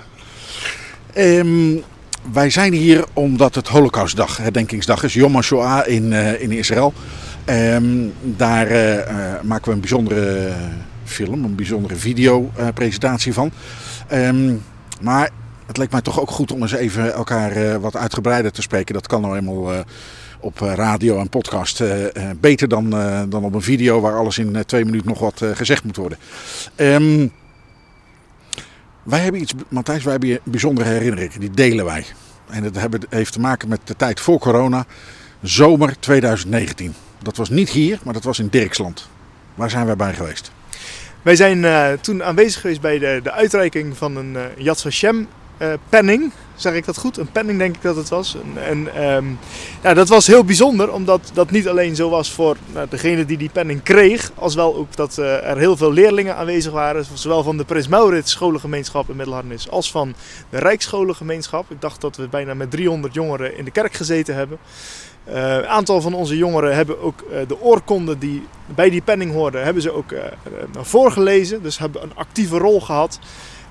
Um, 1.18 1.84
wij 2.32 2.50
zijn 2.50 2.74
hier 2.74 3.06
omdat 3.14 3.56
het 3.56 3.68
Holocaustdag, 3.68 4.38
herdenkingsdag 4.38 5.04
is. 5.04 5.14
Yom 5.14 5.34
HaShoah 5.36 5.88
in, 5.88 6.14
in 6.14 6.52
Israël. 6.52 6.94
Um, 7.46 8.14
daar 8.22 8.68
maken 9.44 9.66
we 9.66 9.72
een 9.72 9.80
bijzondere 9.80 10.52
film, 11.14 11.44
een 11.44 11.56
bijzondere 11.56 11.96
videopresentatie 11.96 13.34
van. 13.34 13.52
Um, 14.12 14.64
maar 15.02 15.30
het 15.66 15.78
leek 15.78 15.92
mij 15.92 16.02
toch 16.02 16.20
ook 16.20 16.32
goed 16.32 16.52
om 16.52 16.62
eens 16.62 16.72
even 16.72 17.14
elkaar 17.14 17.80
wat 17.80 17.96
uitgebreider 17.96 18.52
te 18.52 18.62
spreken. 18.62 18.94
Dat 18.94 19.08
kan 19.08 19.22
nou 19.22 19.38
eenmaal 19.38 19.86
op 20.40 20.60
radio 20.60 21.20
en 21.20 21.30
podcast 21.30 21.84
beter 22.40 22.68
dan, 22.68 22.90
dan 23.30 23.44
op 23.44 23.54
een 23.54 23.62
video 23.62 24.02
waar 24.02 24.18
alles 24.18 24.38
in 24.38 24.64
twee 24.66 24.86
minuten 24.86 25.08
nog 25.08 25.20
wat 25.20 25.42
gezegd 25.54 25.84
moet 25.84 25.96
worden. 25.96 26.18
Um, 26.76 27.32
wij 29.04 29.20
hebben 29.20 29.42
iets, 29.42 29.54
Matthijs, 29.68 30.04
wij 30.04 30.12
hebben 30.12 30.40
bijzondere 30.44 30.90
herinneringen, 30.90 31.40
die 31.40 31.52
delen 31.52 31.86
wij. 31.86 32.06
En 32.50 32.64
dat 32.64 32.88
heeft 33.10 33.34
te 33.34 33.40
maken 33.40 33.70
met 33.70 33.80
de 33.84 33.96
tijd 33.96 34.20
voor 34.20 34.40
corona, 34.40 34.86
zomer 35.42 36.00
2019. 36.00 36.94
Dat 37.22 37.38
was 37.38 37.50
niet 37.50 37.70
hier, 37.70 38.00
maar 38.04 38.14
dat 38.14 38.24
was 38.24 38.40
in 38.40 38.48
Dirksland. 38.48 39.10
Waar 39.56 39.70
zijn 39.70 39.86
wij 39.86 39.96
bij 39.96 40.14
geweest? 40.14 40.52
Wij 41.24 41.36
zijn 41.36 41.58
uh, 41.58 41.92
toen 41.92 42.24
aanwezig 42.24 42.62
geweest 42.62 42.82
bij 42.82 43.00
de, 43.00 43.20
de 43.24 43.32
uitreiking 43.32 43.98
van 43.98 44.16
een 44.16 44.34
uh, 44.34 44.42
Yad 44.58 44.82
Vashem 44.82 45.28
uh, 45.62 45.74
penning. 45.90 46.32
Zeg 46.56 46.74
ik 46.74 46.86
dat 46.86 46.98
goed? 46.98 47.18
Een 47.18 47.32
penning 47.32 47.60
denk 47.60 47.76
ik 47.76 47.82
dat 47.82 47.96
het 47.96 48.10
was. 48.10 48.38
En, 48.56 48.94
en 48.94 49.40
ja, 49.84 49.94
dat 49.94 50.08
was 50.10 50.28
heel 50.28 50.44
bijzonder, 50.44 50.92
omdat 50.92 51.32
dat 51.34 51.52
niet 51.52 51.68
alleen 51.68 51.96
zo 51.96 52.10
was 52.10 52.32
voor 52.32 52.58
nou, 52.74 52.88
degene 52.90 53.26
die 53.26 53.38
die 53.38 53.50
penning 53.50 53.84
kreeg, 53.84 54.32
als 54.36 54.56
wel 54.56 54.76
ook 54.76 54.96
dat 54.96 55.18
er 55.18 55.58
heel 55.58 55.78
veel 55.78 55.92
leerlingen 55.92 56.36
aanwezig 56.36 56.72
waren. 56.72 57.06
Zowel 57.14 57.44
van 57.44 57.58
de 57.58 57.66
Prins 57.66 57.88
Maurits 57.88 58.32
scholengemeenschap 58.32 59.10
in 59.10 59.16
Middelharnis 59.16 59.70
als 59.70 59.92
van 59.92 60.14
de 60.50 60.58
Rijksscholengemeenschap. 60.58 61.72
Ik 61.72 61.82
dacht 61.82 62.02
dat 62.02 62.16
we 62.16 62.28
bijna 62.28 62.54
met 62.54 62.72
300 62.72 63.14
jongeren 63.14 63.58
in 63.58 63.66
de 63.66 63.72
kerk 63.72 63.94
gezeten 63.94 64.36
hebben. 64.36 64.58
Uh, 65.28 65.54
een 65.56 65.68
aantal 65.68 66.02
van 66.02 66.14
onze 66.14 66.38
jongeren 66.38 66.76
hebben 66.76 67.02
ook 67.02 67.24
uh, 67.32 67.38
de 67.48 67.62
oorkonden 67.62 68.20
die 68.20 68.48
bij 68.66 68.90
die 68.90 69.02
penning 69.02 69.32
hoorden, 69.32 69.64
hebben 69.64 69.82
ze 69.82 69.92
ook 69.92 70.12
uh, 70.12 70.20
voorgelezen. 70.72 71.64
Dus 71.64 71.78
hebben 71.78 72.04
een 72.04 72.16
actieve 72.16 72.58
rol 72.58 72.82
gehad. 72.82 73.20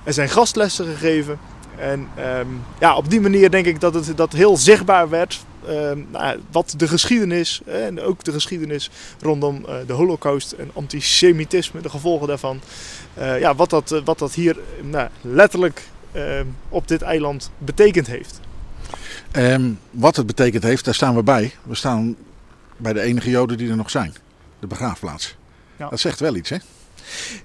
Er 0.03 0.13
zijn 0.13 0.29
gastlessen 0.29 0.85
gegeven. 0.85 1.39
En 1.77 2.09
um, 2.39 2.61
ja, 2.79 2.95
op 2.95 3.09
die 3.09 3.21
manier 3.21 3.51
denk 3.51 3.65
ik 3.65 3.79
dat 3.79 3.93
het 3.93 4.17
dat 4.17 4.33
heel 4.33 4.57
zichtbaar 4.57 5.09
werd. 5.09 5.45
Um, 5.69 6.07
nou, 6.11 6.39
wat 6.51 6.73
de 6.77 6.87
geschiedenis 6.87 7.61
en 7.65 8.01
ook 8.01 8.23
de 8.23 8.31
geschiedenis 8.31 8.89
rondom 9.21 9.65
de 9.87 9.93
Holocaust 9.93 10.51
en 10.51 10.71
antisemitisme, 10.73 11.81
de 11.81 11.89
gevolgen 11.89 12.27
daarvan. 12.27 12.61
Ja, 13.39 13.55
wat, 13.55 13.69
dat, 13.69 14.01
wat 14.05 14.19
dat 14.19 14.33
hier 14.33 14.57
nou, 14.81 15.09
letterlijk 15.21 15.83
uh, 16.15 16.23
op 16.69 16.87
dit 16.87 17.01
eiland 17.01 17.51
betekend 17.57 18.07
heeft. 18.07 18.39
Um, 19.37 19.79
wat 19.91 20.15
het 20.15 20.25
betekend 20.25 20.63
heeft, 20.63 20.85
daar 20.85 20.93
staan 20.93 21.15
we 21.15 21.23
bij. 21.23 21.51
We 21.63 21.75
staan 21.75 22.15
bij 22.77 22.93
de 22.93 23.01
enige 23.01 23.29
Joden 23.29 23.57
die 23.57 23.69
er 23.69 23.75
nog 23.75 23.89
zijn. 23.89 24.13
De 24.59 24.67
begraafplaats. 24.67 25.35
Ja. 25.77 25.89
Dat 25.89 25.99
zegt 25.99 26.19
wel 26.19 26.35
iets, 26.35 26.49
hè? 26.49 26.57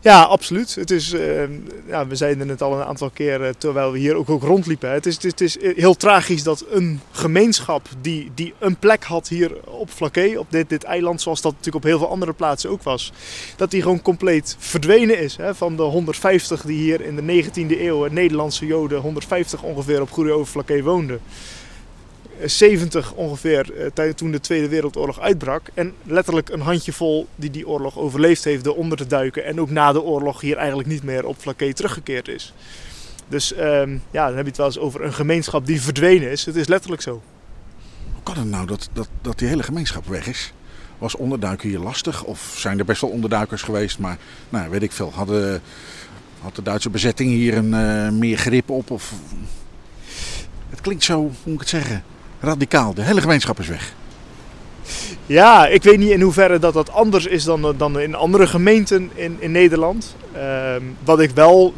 Ja, 0.00 0.22
absoluut. 0.22 0.74
Het 0.74 0.90
is, 0.90 1.12
uh, 1.12 1.42
ja, 1.86 2.06
we 2.06 2.16
zeiden 2.16 2.48
het 2.48 2.62
al 2.62 2.80
een 2.80 2.86
aantal 2.86 3.10
keren 3.10 3.58
terwijl 3.58 3.92
we 3.92 3.98
hier 3.98 4.14
ook, 4.14 4.30
ook 4.30 4.42
rondliepen. 4.42 4.90
Het 4.90 5.06
is, 5.06 5.14
het, 5.14 5.40
is, 5.40 5.54
het 5.54 5.62
is 5.62 5.76
heel 5.76 5.94
tragisch 5.94 6.42
dat 6.42 6.64
een 6.70 7.00
gemeenschap 7.10 7.88
die, 8.00 8.30
die 8.34 8.54
een 8.58 8.76
plek 8.76 9.04
had 9.04 9.28
hier 9.28 9.64
op 9.64 9.90
Flaké, 9.90 10.38
op 10.38 10.46
dit, 10.50 10.68
dit 10.68 10.84
eiland, 10.84 11.20
zoals 11.20 11.40
dat 11.40 11.52
natuurlijk 11.52 11.84
op 11.84 11.90
heel 11.90 11.98
veel 11.98 12.10
andere 12.10 12.32
plaatsen 12.32 12.70
ook 12.70 12.82
was, 12.82 13.12
dat 13.56 13.70
die 13.70 13.82
gewoon 13.82 14.02
compleet 14.02 14.56
verdwenen 14.58 15.18
is. 15.18 15.36
Hè? 15.36 15.54
Van 15.54 15.76
de 15.76 15.82
150 15.82 16.62
die 16.62 16.78
hier 16.78 17.00
in 17.00 17.16
de 17.16 17.44
19e 17.44 17.80
eeuw, 17.80 18.06
Nederlandse 18.06 18.66
Joden, 18.66 19.00
150 19.00 19.62
ongeveer 19.62 20.00
op 20.00 20.10
Goede 20.10 20.32
Over 20.32 20.52
Flaké 20.52 20.82
woonden. 20.82 21.20
70 22.44 23.12
ongeveer 23.12 23.90
toen 24.14 24.30
de 24.30 24.40
Tweede 24.40 24.68
Wereldoorlog 24.68 25.20
uitbrak. 25.20 25.68
En 25.74 25.94
letterlijk 26.02 26.48
een 26.48 26.60
handjevol 26.60 27.26
die 27.34 27.50
die 27.50 27.68
oorlog 27.68 27.98
overleefd 27.98 28.44
heeft 28.44 28.64
door 28.64 28.76
onder 28.76 28.98
te 28.98 29.06
duiken. 29.06 29.44
En 29.44 29.60
ook 29.60 29.70
na 29.70 29.92
de 29.92 30.02
oorlog 30.02 30.40
hier 30.40 30.56
eigenlijk 30.56 30.88
niet 30.88 31.02
meer 31.02 31.26
op 31.26 31.36
Flaké 31.38 31.72
teruggekeerd 31.72 32.28
is. 32.28 32.52
Dus 33.28 33.58
um, 33.58 34.02
ja, 34.10 34.26
dan 34.26 34.36
heb 34.36 34.44
je 34.44 34.48
het 34.48 34.56
wel 34.56 34.66
eens 34.66 34.78
over 34.78 35.04
een 35.04 35.12
gemeenschap 35.12 35.66
die 35.66 35.80
verdwenen 35.80 36.30
is. 36.30 36.44
Het 36.44 36.56
is 36.56 36.66
letterlijk 36.68 37.02
zo. 37.02 37.22
Hoe 38.12 38.22
kan 38.22 38.36
het 38.36 38.48
nou 38.48 38.66
dat, 38.66 38.88
dat, 38.92 39.08
dat 39.20 39.38
die 39.38 39.48
hele 39.48 39.62
gemeenschap 39.62 40.06
weg 40.06 40.26
is? 40.26 40.52
Was 40.98 41.16
onderduiken 41.16 41.68
hier 41.68 41.78
lastig? 41.78 42.24
Of 42.24 42.54
zijn 42.56 42.78
er 42.78 42.84
best 42.84 43.00
wel 43.00 43.10
onderduikers 43.10 43.62
geweest? 43.62 43.98
Maar 43.98 44.18
nou, 44.48 44.70
weet 44.70 44.82
ik 44.82 44.92
veel. 44.92 45.12
Hadden, 45.12 45.62
had 46.40 46.56
de 46.56 46.62
Duitse 46.62 46.90
bezetting 46.90 47.30
hier 47.30 47.56
een, 47.56 47.72
uh, 47.72 48.18
meer 48.18 48.38
grip 48.38 48.70
op? 48.70 48.90
Of... 48.90 49.12
Het 50.70 50.80
klinkt 50.80 51.04
zo, 51.04 51.22
moet 51.22 51.54
ik 51.54 51.60
het 51.60 51.68
zeggen? 51.68 52.04
Radicaal. 52.40 52.94
De 52.94 53.02
hele 53.02 53.20
gemeenschap 53.20 53.58
is 53.58 53.68
weg. 53.68 53.94
Ja, 55.26 55.66
ik 55.66 55.82
weet 55.82 55.98
niet 55.98 56.10
in 56.10 56.20
hoeverre 56.20 56.58
dat 56.58 56.74
dat 56.74 56.90
anders 56.90 57.26
is 57.26 57.44
dan, 57.44 57.74
dan 57.76 58.00
in 58.00 58.14
andere 58.14 58.46
gemeenten 58.46 59.10
in, 59.14 59.36
in 59.38 59.50
Nederland. 59.50 60.16
Uh, 60.36 60.74
wat 61.04 61.20
ik 61.20 61.30
wel 61.30 61.74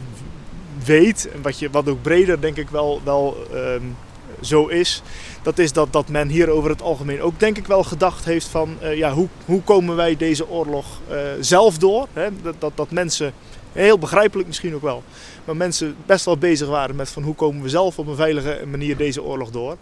weet, 0.84 1.28
en 1.34 1.42
wat, 1.42 1.58
wat 1.70 1.88
ook 1.88 2.02
breder 2.02 2.40
denk 2.40 2.56
ik 2.56 2.68
wel, 2.68 3.00
wel 3.04 3.46
um, 3.54 3.96
zo 4.40 4.66
is, 4.66 5.02
dat 5.42 5.58
is 5.58 5.72
dat, 5.72 5.92
dat 5.92 6.08
men 6.08 6.28
hier 6.28 6.48
over 6.48 6.70
het 6.70 6.82
algemeen 6.82 7.22
ook 7.22 7.40
denk 7.40 7.56
ik 7.56 7.66
wel 7.66 7.84
gedacht 7.84 8.24
heeft 8.24 8.46
van 8.46 8.76
uh, 8.82 8.96
ja, 8.96 9.12
hoe, 9.12 9.28
hoe 9.44 9.62
komen 9.62 9.96
wij 9.96 10.16
deze 10.16 10.48
oorlog 10.48 10.86
uh, 11.10 11.16
zelf 11.40 11.78
door? 11.78 12.06
Hè? 12.12 12.28
Dat, 12.42 12.54
dat, 12.58 12.72
dat 12.74 12.90
mensen, 12.90 13.32
heel 13.72 13.98
begrijpelijk 13.98 14.48
misschien 14.48 14.74
ook 14.74 14.82
wel, 14.82 15.02
maar 15.44 15.56
mensen 15.56 15.96
best 16.06 16.24
wel 16.24 16.36
bezig 16.36 16.68
waren 16.68 16.96
met 16.96 17.08
van 17.08 17.22
hoe 17.22 17.34
komen 17.34 17.62
we 17.62 17.68
zelf 17.68 17.98
op 17.98 18.06
een 18.06 18.16
veilige 18.16 18.60
manier 18.70 18.96
deze 18.96 19.22
oorlog 19.22 19.50
door. 19.50 19.76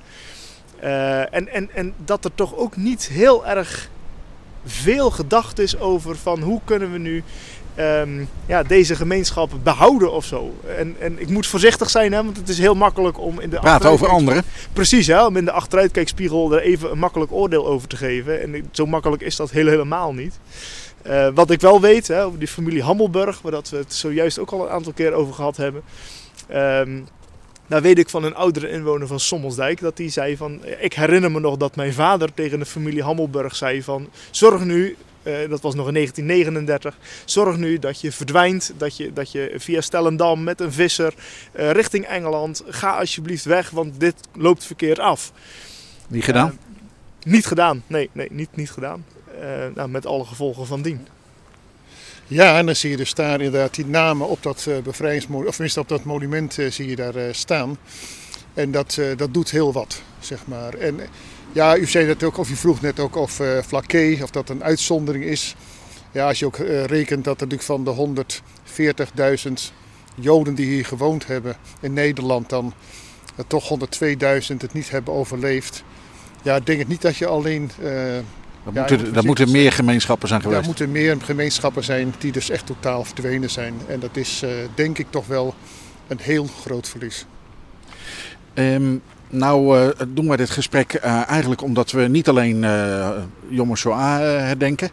Uh, 0.84 1.34
en, 1.34 1.48
en, 1.48 1.68
en 1.74 1.94
dat 2.04 2.24
er 2.24 2.34
toch 2.34 2.56
ook 2.56 2.76
niet 2.76 3.08
heel 3.08 3.46
erg 3.46 3.90
veel 4.64 5.10
gedacht 5.10 5.58
is 5.58 5.78
over 5.78 6.16
van 6.16 6.40
hoe 6.40 6.60
kunnen 6.64 6.92
we 6.92 6.98
nu 6.98 7.22
um, 7.78 8.28
ja, 8.46 8.62
deze 8.62 8.96
gemeenschap 8.96 9.50
behouden 9.62 10.12
of 10.12 10.24
zo. 10.24 10.54
En, 10.76 10.96
en 11.00 11.20
ik 11.20 11.28
moet 11.28 11.46
voorzichtig 11.46 11.90
zijn, 11.90 12.12
hè, 12.12 12.24
want 12.24 12.36
het 12.36 12.48
is 12.48 12.58
heel 12.58 12.74
makkelijk 12.74 13.18
om 13.18 13.40
in 13.40 13.50
de 13.50 13.58
Praat 13.58 13.86
over 13.86 14.08
anderen. 14.08 14.42
Precies, 14.72 15.06
hè, 15.06 15.26
om 15.26 15.36
in 15.36 15.44
de 15.44 15.52
achteruitkijkspiegel 15.52 16.52
er 16.52 16.62
even 16.62 16.90
een 16.90 16.98
makkelijk 16.98 17.32
oordeel 17.32 17.66
over 17.66 17.88
te 17.88 17.96
geven. 17.96 18.42
En 18.42 18.68
zo 18.70 18.86
makkelijk 18.86 19.22
is 19.22 19.36
dat 19.36 19.50
heel, 19.50 19.66
helemaal 19.66 20.14
niet. 20.14 20.38
Uh, 21.06 21.28
wat 21.34 21.50
ik 21.50 21.60
wel 21.60 21.80
weet, 21.80 22.08
hè, 22.08 22.24
over 22.24 22.38
die 22.38 22.48
familie 22.48 22.82
Hammelburg, 22.82 23.40
waar 23.42 23.52
dat 23.52 23.68
we 23.68 23.76
het 23.76 23.94
zojuist 23.94 24.38
ook 24.38 24.50
al 24.50 24.64
een 24.64 24.72
aantal 24.72 24.92
keer 24.92 25.12
over 25.12 25.34
gehad 25.34 25.56
hebben. 25.56 25.82
Um, 26.54 27.06
nou 27.68 27.82
weet 27.82 27.98
ik 27.98 28.08
van 28.08 28.24
een 28.24 28.34
oudere 28.34 28.70
inwoner 28.70 29.06
van 29.06 29.20
Sommelsdijk 29.20 29.80
dat 29.80 29.98
hij 29.98 30.08
zei 30.08 30.36
van... 30.36 30.60
Ik 30.80 30.92
herinner 30.92 31.30
me 31.30 31.40
nog 31.40 31.56
dat 31.56 31.76
mijn 31.76 31.92
vader 31.92 32.34
tegen 32.34 32.58
de 32.58 32.66
familie 32.66 33.02
Hammelburg 33.02 33.56
zei 33.56 33.82
van... 33.82 34.08
Zorg 34.30 34.64
nu 34.64 34.96
eh, 35.28 35.48
dat 35.48 35.60
was 35.60 35.74
nog 35.74 35.86
in 35.86 35.94
1939. 35.94 36.98
Zorg 37.24 37.56
nu 37.56 37.78
dat 37.78 38.00
je 38.00 38.12
verdwijnt, 38.12 38.72
dat 38.76 38.96
je, 38.96 39.12
dat 39.12 39.32
je 39.32 39.54
via 39.56 39.80
Stellendam 39.80 40.42
met 40.42 40.60
een 40.60 40.72
visser 40.72 41.14
eh, 41.52 41.70
richting 41.70 42.04
Engeland. 42.04 42.62
Ga 42.66 42.98
alsjeblieft 42.98 43.44
weg, 43.44 43.70
want 43.70 44.00
dit 44.00 44.14
loopt 44.32 44.64
verkeerd 44.64 44.98
af. 44.98 45.32
Niet 46.08 46.24
gedaan? 46.24 46.48
Eh, 46.48 47.32
niet 47.32 47.46
gedaan, 47.46 47.82
nee, 47.86 48.10
nee 48.12 48.28
niet, 48.30 48.56
niet 48.56 48.70
gedaan. 48.70 49.04
Nou, 49.74 49.88
met 49.88 50.06
alle 50.06 50.24
gevolgen 50.24 50.66
van 50.66 50.82
dien. 50.82 51.06
Ja, 52.30 52.58
en 52.58 52.66
dan 52.66 52.76
zie 52.76 52.90
je 52.90 52.96
dus 52.96 53.14
daar 53.14 53.40
inderdaad 53.40 53.74
die 53.74 53.86
namen 53.86 54.28
op 54.28 54.42
dat 54.42 54.64
uh, 54.68 54.78
bevrijdingsmonument, 54.78 55.48
of 55.48 55.54
tenminste 55.54 55.80
op 55.80 55.88
dat 55.88 56.04
monument 56.04 56.58
uh, 56.58 56.70
zie 56.70 56.88
je 56.88 56.96
daar 56.96 57.16
uh, 57.16 57.22
staan. 57.30 57.78
En 58.54 58.70
dat, 58.70 59.00
dat 59.16 59.34
doet 59.34 59.50
heel 59.50 59.72
wat, 59.72 60.02
zeg 60.20 60.46
maar. 60.46 60.74
En 60.74 61.00
ja, 61.52 61.76
u 61.76 61.86
zei 61.86 62.06
dat 62.06 62.22
ook, 62.22 62.38
of 62.38 62.50
u 62.50 62.56
vroeg 62.56 62.80
net 62.80 63.00
ook 63.00 63.16
of 63.16 63.40
Flaké, 63.66 64.18
of 64.22 64.30
dat 64.30 64.48
een 64.48 64.64
uitzondering 64.64 65.24
is. 65.24 65.54
Ja, 66.12 66.26
als 66.26 66.38
je 66.38 66.46
ook 66.46 66.56
rekent 66.86 67.24
dat 67.24 67.40
er 67.40 67.46
natuurlijk 67.46 67.62
van 67.62 68.14
de 68.14 68.32
140.000 69.48 69.52
Joden 70.14 70.54
die 70.54 70.66
hier 70.66 70.84
gewoond 70.84 71.26
hebben 71.26 71.56
in 71.80 71.92
Nederland, 71.92 72.48
dan 72.48 72.72
toch 73.46 73.78
102.000 73.78 74.56
het 74.58 74.72
niet 74.72 74.90
hebben 74.90 75.14
overleefd. 75.14 75.84
Ja, 76.42 76.56
ik 76.56 76.66
denk 76.66 76.78
het 76.78 76.88
niet 76.88 77.02
dat 77.02 77.16
je 77.16 77.26
alleen 77.26 77.70
dat, 78.74 78.88
ja, 78.88 78.96
moeten, 78.96 79.14
dat 79.14 79.24
moeten 79.24 79.50
meer 79.50 79.72
gemeenschappen 79.72 80.28
zijn 80.28 80.40
geweest. 80.40 80.60
Er 80.60 80.66
moeten 80.66 80.92
meer 80.92 81.16
gemeenschappen 81.20 81.84
zijn 81.84 82.14
die 82.18 82.32
dus 82.32 82.50
echt 82.50 82.66
totaal 82.66 83.04
verdwenen 83.04 83.50
zijn. 83.50 83.74
En 83.86 84.00
dat 84.00 84.16
is 84.16 84.42
uh, 84.44 84.50
denk 84.74 84.98
ik 84.98 85.06
toch 85.10 85.26
wel 85.26 85.54
een 86.06 86.18
heel 86.20 86.46
groot 86.60 86.88
verlies. 86.88 87.26
Um, 88.54 89.02
nou 89.30 89.78
uh, 89.78 89.88
doen 90.08 90.28
we 90.28 90.36
dit 90.36 90.50
gesprek 90.50 90.94
uh, 90.94 91.28
eigenlijk 91.28 91.62
omdat 91.62 91.90
we 91.90 92.00
niet 92.00 92.28
alleen 92.28 92.66
Yom 93.48 93.76
Shoah 93.76 94.18
herdenken. 94.18 94.90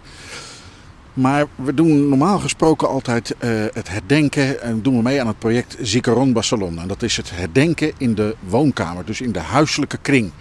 Maar 1.14 1.46
we 1.56 1.74
doen 1.74 2.10
normaal 2.10 2.40
gesproken 2.40 2.88
altijd 2.88 3.36
het 3.74 3.90
herdenken 3.90 4.62
en 4.62 4.82
doen 4.82 4.96
we 4.96 5.02
mee 5.02 5.22
aan 5.22 5.28
het 5.28 5.40
project 5.40 5.78
Zikaron 5.82 6.34
Barcelona. 6.34 6.82
En 6.82 6.88
dat 6.88 7.04
is 7.04 7.18
het 7.18 7.32
herdenken 7.34 7.92
in 7.98 8.16
de 8.16 8.36
woonkamer, 8.40 9.06
dus 9.06 9.22
in 9.22 9.32
de 9.32 9.40
huiselijke 9.40 9.98
kring. 9.98 10.32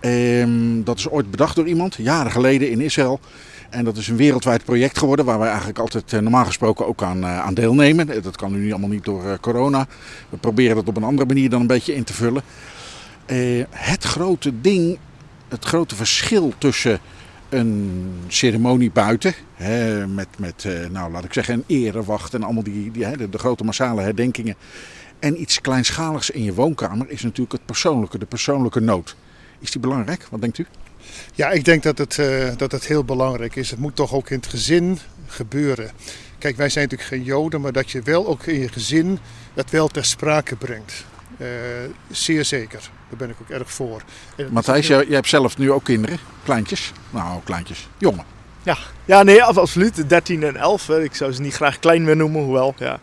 Um, 0.00 0.84
dat 0.84 0.98
is 0.98 1.08
ooit 1.08 1.30
bedacht 1.30 1.56
door 1.56 1.66
iemand, 1.66 1.94
jaren 1.94 2.32
geleden 2.32 2.70
in 2.70 2.80
Israël. 2.80 3.20
En 3.70 3.84
dat 3.84 3.96
is 3.96 4.08
een 4.08 4.16
wereldwijd 4.16 4.64
project 4.64 4.98
geworden 4.98 5.24
waar 5.24 5.38
wij 5.38 5.48
eigenlijk 5.48 5.78
altijd 5.78 6.12
uh, 6.12 6.20
normaal 6.20 6.44
gesproken 6.44 6.86
ook 6.86 7.02
aan, 7.02 7.18
uh, 7.18 7.40
aan 7.40 7.54
deelnemen. 7.54 8.22
Dat 8.22 8.36
kan 8.36 8.52
nu 8.52 8.70
allemaal 8.70 8.88
niet 8.88 9.04
door 9.04 9.38
corona. 9.40 9.86
We 10.28 10.36
proberen 10.36 10.76
dat 10.76 10.88
op 10.88 10.96
een 10.96 11.02
andere 11.04 11.26
manier 11.26 11.50
dan 11.50 11.60
een 11.60 11.66
beetje 11.66 11.94
in 11.94 12.04
te 12.04 12.12
vullen. 12.12 12.42
het 13.70 14.04
grote 14.04 14.60
ding, 14.60 14.98
het 15.48 15.64
grote 15.64 15.94
verschil 15.94 16.52
tussen 16.58 16.98
een 17.48 18.12
ceremonie 18.28 18.90
buiten, 18.90 19.34
hè, 19.54 20.06
met, 20.06 20.28
met 20.38 20.68
nou, 20.92 21.12
laat 21.12 21.24
ik 21.24 21.32
zeggen, 21.32 21.54
een 21.54 21.64
erewacht 21.66 22.34
en 22.34 22.42
allemaal 22.42 22.62
die, 22.62 22.90
die, 22.90 23.04
hè, 23.04 23.16
de, 23.16 23.28
de 23.28 23.38
grote 23.38 23.64
massale 23.64 24.02
herdenkingen. 24.02 24.54
En 25.18 25.40
iets 25.40 25.60
kleinschaligs 25.60 26.30
in 26.30 26.42
je 26.42 26.54
woonkamer 26.54 27.10
is 27.10 27.22
natuurlijk 27.22 27.52
het 27.52 27.66
persoonlijke, 27.66 28.18
de 28.18 28.26
persoonlijke 28.26 28.80
nood. 28.80 29.16
Is 29.60 29.70
die 29.70 29.80
belangrijk? 29.80 30.26
Wat 30.30 30.40
denkt 30.40 30.58
u? 30.58 30.66
Ja, 31.34 31.50
ik 31.50 31.64
denk 31.64 31.82
dat 31.82 31.98
het, 31.98 32.16
uh, 32.16 32.48
dat 32.56 32.72
het 32.72 32.86
heel 32.86 33.04
belangrijk 33.04 33.56
is. 33.56 33.70
Het 33.70 33.78
moet 33.78 33.96
toch 33.96 34.14
ook 34.14 34.30
in 34.30 34.36
het 34.36 34.46
gezin 34.46 34.98
gebeuren. 35.26 35.90
Kijk, 36.38 36.56
wij 36.56 36.68
zijn 36.68 36.84
natuurlijk 36.84 37.10
geen 37.10 37.24
Joden, 37.24 37.60
maar 37.60 37.72
dat 37.72 37.90
je 37.90 38.02
wel 38.02 38.26
ook 38.26 38.46
in 38.46 38.60
je 38.60 38.68
gezin 38.68 39.18
het 39.54 39.70
wel 39.70 39.88
ter 39.88 40.04
sprake 40.04 40.56
brengt. 40.56 41.04
Uh, 41.38 41.46
zeer 42.10 42.44
zeker. 42.44 42.90
Daar 43.08 43.18
ben 43.18 43.30
ik 43.30 43.36
ook 43.40 43.50
erg 43.50 43.72
voor. 43.72 44.02
Matthijs, 44.50 44.88
heel... 44.88 45.04
jij 45.04 45.14
hebt 45.14 45.28
zelf 45.28 45.58
nu 45.58 45.72
ook 45.72 45.84
kinderen, 45.84 46.18
kleintjes. 46.44 46.92
Nou, 47.10 47.40
kleintjes, 47.44 47.88
jongen. 47.98 48.24
Ja, 48.62 48.76
ja 49.04 49.22
nee, 49.22 49.42
absoluut. 49.42 50.08
13 50.08 50.42
en 50.42 50.56
11. 50.56 50.88
Ik 50.88 51.14
zou 51.14 51.32
ze 51.32 51.40
niet 51.40 51.54
graag 51.54 51.78
klein 51.78 52.04
meer 52.04 52.16
noemen, 52.16 52.42
hoewel. 52.42 52.74
Ja. 52.78 53.00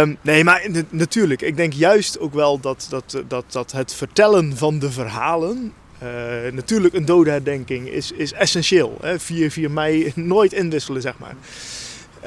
Um, 0.00 0.18
nee, 0.20 0.44
maar 0.44 0.66
natuurlijk. 0.90 1.42
Ik 1.42 1.56
denk 1.56 1.72
juist 1.72 2.18
ook 2.18 2.34
wel 2.34 2.60
dat, 2.60 2.86
dat, 2.88 3.22
dat, 3.28 3.44
dat 3.48 3.72
het 3.72 3.94
vertellen 3.94 4.56
van 4.56 4.78
de 4.78 4.90
verhalen. 4.90 5.72
Uh, 6.02 6.52
natuurlijk, 6.52 6.94
een 6.94 7.04
dodenherdenking 7.04 7.88
is, 7.88 8.12
is 8.12 8.32
essentieel. 8.32 8.98
Hè? 9.00 9.18
4, 9.18 9.50
4 9.50 9.70
mei 9.70 10.12
nooit 10.14 10.52
inwisselen, 10.52 11.02
zeg 11.02 11.18
maar. 11.18 11.34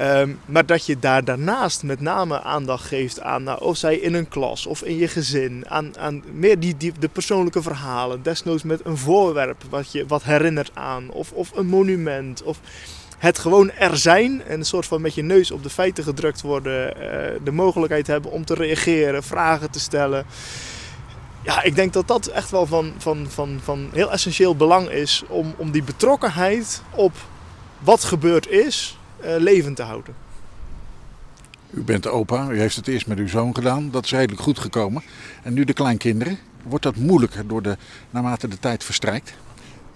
Um, 0.01 0.39
maar 0.45 0.65
dat 0.65 0.85
je 0.85 0.99
daar 0.99 1.23
daarnaast 1.23 1.83
met 1.83 2.01
name 2.01 2.41
aandacht 2.41 2.85
geeft 2.85 3.21
aan, 3.21 3.43
nou, 3.43 3.62
of 3.62 3.77
zij 3.77 3.95
in 3.95 4.13
een 4.13 4.27
klas 4.27 4.65
of 4.65 4.81
in 4.81 4.97
je 4.97 5.07
gezin, 5.07 5.65
aan, 5.67 5.97
aan 5.97 6.23
meer 6.33 6.59
die, 6.59 6.77
die, 6.77 6.93
de 6.99 7.07
persoonlijke 7.07 7.62
verhalen, 7.62 8.23
desnoods 8.23 8.63
met 8.63 8.85
een 8.85 8.97
voorwerp 8.97 9.63
wat 9.69 9.91
je 9.91 10.05
wat 10.05 10.23
herinnert 10.23 10.71
aan, 10.73 11.09
of, 11.09 11.31
of 11.31 11.51
een 11.55 11.65
monument, 11.65 12.43
of 12.43 12.59
het 13.17 13.39
gewoon 13.39 13.71
er 13.71 13.97
zijn 13.97 14.43
en 14.43 14.59
een 14.59 14.65
soort 14.65 14.85
van 14.85 15.01
met 15.01 15.13
je 15.13 15.23
neus 15.23 15.51
op 15.51 15.63
de 15.63 15.69
feiten 15.69 16.03
gedrukt 16.03 16.41
worden, 16.41 16.97
uh, 16.97 17.03
de 17.43 17.51
mogelijkheid 17.51 18.07
hebben 18.07 18.31
om 18.31 18.45
te 18.45 18.53
reageren, 18.53 19.23
vragen 19.23 19.71
te 19.71 19.79
stellen. 19.79 20.25
Ja, 21.41 21.63
ik 21.63 21.75
denk 21.75 21.93
dat 21.93 22.07
dat 22.07 22.27
echt 22.27 22.49
wel 22.49 22.65
van, 22.65 22.93
van, 22.97 23.25
van, 23.29 23.59
van 23.63 23.89
heel 23.93 24.12
essentieel 24.12 24.55
belang 24.55 24.89
is 24.89 25.23
om, 25.27 25.53
om 25.57 25.71
die 25.71 25.83
betrokkenheid 25.83 26.81
op 26.91 27.13
wat 27.79 28.03
gebeurd 28.03 28.47
is, 28.47 28.98
levend 29.21 29.75
te 29.75 29.84
houden. 29.84 30.15
U 31.69 31.84
bent 31.84 32.08
opa, 32.08 32.49
u 32.49 32.60
heeft 32.60 32.75
het 32.75 32.88
eerst 32.88 33.08
met 33.08 33.17
uw 33.17 33.27
zoon 33.27 33.55
gedaan. 33.55 33.91
Dat 33.91 34.05
is 34.05 34.12
redelijk 34.12 34.41
goed 34.41 34.60
gekomen. 34.60 35.03
En 35.43 35.53
nu 35.53 35.63
de 35.63 35.73
kleinkinderen. 35.73 36.38
Wordt 36.63 36.84
dat 36.84 36.95
moeilijker 36.95 37.47
door 37.47 37.62
de, 37.62 37.77
naarmate 38.10 38.47
de 38.47 38.60
tijd 38.60 38.84
verstrijkt? 38.84 39.34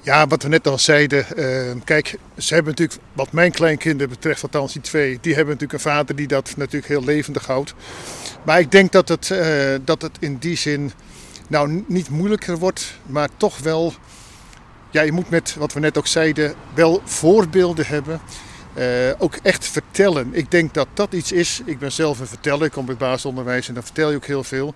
Ja, 0.01 0.27
wat 0.27 0.43
we 0.43 0.49
net 0.49 0.67
al 0.67 0.79
zeiden. 0.79 1.25
Uh, 1.35 1.71
kijk, 1.83 2.15
ze 2.37 2.53
hebben 2.53 2.71
natuurlijk, 2.71 2.99
wat 3.13 3.31
mijn 3.31 3.51
kleinkinderen 3.51 4.09
betreft, 4.09 4.43
althans 4.43 4.73
die 4.73 4.81
twee, 4.81 5.17
die 5.21 5.35
hebben 5.35 5.53
natuurlijk 5.53 5.83
een 5.83 5.91
vader 5.91 6.15
die 6.15 6.27
dat 6.27 6.53
natuurlijk 6.57 6.87
heel 6.87 7.03
levendig 7.03 7.45
houdt. 7.45 7.73
Maar 8.43 8.59
ik 8.59 8.71
denk 8.71 8.91
dat 8.91 9.09
het, 9.09 9.29
uh, 9.29 9.75
dat 9.85 10.01
het 10.01 10.17
in 10.19 10.37
die 10.37 10.57
zin, 10.57 10.91
nou 11.47 11.83
niet 11.87 12.09
moeilijker 12.09 12.57
wordt, 12.57 12.99
maar 13.05 13.29
toch 13.37 13.57
wel, 13.57 13.93
ja, 14.91 15.01
je 15.01 15.11
moet 15.11 15.29
met 15.29 15.55
wat 15.55 15.73
we 15.73 15.79
net 15.79 15.97
ook 15.97 16.07
zeiden, 16.07 16.53
wel 16.73 17.01
voorbeelden 17.03 17.85
hebben. 17.85 18.21
Uh, 18.77 19.11
ook 19.17 19.35
echt 19.35 19.67
vertellen. 19.67 20.29
Ik 20.31 20.51
denk 20.51 20.73
dat 20.73 20.87
dat 20.93 21.13
iets 21.13 21.31
is. 21.31 21.61
Ik 21.65 21.79
ben 21.79 21.91
zelf 21.91 22.19
een 22.19 22.27
verteller, 22.27 22.65
ik 22.65 22.71
kom 22.71 22.85
bij 22.85 22.95
basisonderwijs 22.95 23.67
en 23.67 23.73
dan 23.73 23.83
vertel 23.83 24.09
je 24.09 24.15
ook 24.15 24.25
heel 24.25 24.43
veel. 24.43 24.73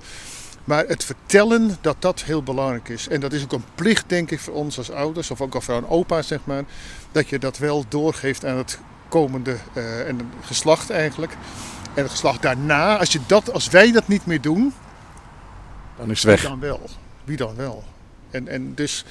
Maar 0.64 0.86
het 0.88 1.04
vertellen, 1.04 1.78
dat 1.82 1.96
dat 2.00 2.24
heel 2.24 2.44
belangrijk 2.44 2.90
is. 2.90 3.08
En 3.08 3.20
dat 3.20 3.34
is 3.34 3.44
ook 3.44 3.52
een 3.52 3.64
plicht, 3.76 4.04
denk 4.08 4.32
ik, 4.32 4.40
voor 4.40 4.54
ons 4.54 4.78
als 4.78 4.92
ouders, 4.92 5.32
of 5.32 5.42
ook 5.42 5.56
al 5.56 5.62
voor 5.62 5.76
een 5.76 5.88
opa, 5.88 6.22
zeg 6.22 6.40
maar. 6.44 6.64
Dat 7.12 7.30
je 7.30 7.40
dat 7.40 7.58
wel 7.58 7.86
doorgeeft 7.88 8.46
aan 8.46 8.58
het 8.58 8.80
komende 9.08 9.58
uh, 9.74 10.08
en 10.08 10.32
geslacht 10.42 10.90
eigenlijk. 10.90 11.32
En 11.94 12.02
het 12.02 12.12
geslacht 12.12 12.42
daarna, 12.42 12.98
als, 12.98 13.12
je 13.12 13.20
dat, 13.26 13.52
als 13.52 13.70
wij 13.70 13.92
dat 13.92 14.08
niet 14.08 14.26
meer 14.26 14.42
doen, 14.42 14.74
dan 15.98 16.12
is 16.12 16.24
het 16.24 16.32
weg. 16.32 16.42
Wie 16.42 16.50
dan 16.50 16.60
wel? 16.60 16.90
Wie 17.24 17.38
dan 17.38 17.56
wel? 17.56 17.84
En, 18.32 18.48
en 18.48 18.76
dus 18.76 19.06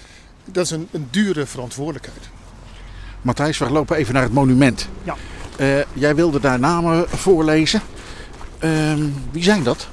dat 0.44 0.64
is 0.64 0.70
een, 0.70 0.88
een 0.90 1.08
dure 1.10 1.46
verantwoordelijkheid. 1.46 2.28
Matthijs, 3.26 3.58
we 3.58 3.70
lopen 3.70 3.96
even 3.96 4.14
naar 4.14 4.22
het 4.22 4.32
monument. 4.32 4.88
Ja. 5.02 5.16
Uh, 5.58 5.78
jij 5.92 6.14
wilde 6.14 6.40
daar 6.40 6.58
namen 6.58 7.08
voorlezen. 7.08 7.80
Uh, 8.60 8.92
wie 9.30 9.42
zijn 9.42 9.62
dat? 9.62 9.88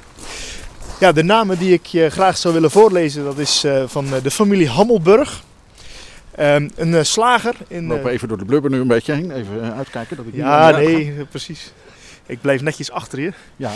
Ja, 1.00 1.12
de 1.12 1.22
namen 1.22 1.58
die 1.58 1.72
ik 1.72 1.86
je 1.86 2.10
graag 2.10 2.36
zou 2.36 2.54
willen 2.54 2.70
voorlezen, 2.70 3.24
dat 3.24 3.38
is 3.38 3.64
uh, 3.64 3.82
van 3.86 4.06
de 4.22 4.30
familie 4.30 4.68
Hammelburg. 4.68 5.42
Ehm, 6.30 6.68
een 6.76 7.06
slager. 7.06 7.54
In, 7.68 7.86
lopen 7.86 8.10
even 8.10 8.28
door 8.28 8.38
de 8.38 8.44
blubber 8.44 8.70
nu 8.70 8.80
een 8.80 8.86
beetje 8.86 9.12
heen. 9.12 9.30
Even 9.30 9.74
uitkijken. 9.74 10.16
Dat 10.16 10.26
ik 10.26 10.34
ja, 10.34 10.70
nee, 10.70 11.24
precies. 11.30 11.72
Ik 12.26 12.40
blijf 12.40 12.60
netjes 12.60 12.90
achter 12.90 13.20
je. 13.20 13.32
Ja. 13.56 13.70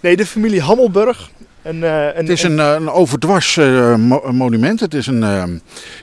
Nee, 0.00 0.16
de 0.16 0.26
familie 0.26 0.60
Hammelburg. 0.60 1.30
Een, 1.62 1.82
een, 1.82 2.14
het 2.14 2.28
is 2.28 2.42
een, 2.42 2.58
een 2.58 2.90
overdwars 2.90 3.56
uh, 3.56 3.96
mo 3.96 4.32
monument. 4.32 4.80
Het 4.80 4.94
is, 4.94 5.06
een, 5.06 5.22
uh, 5.22 5.44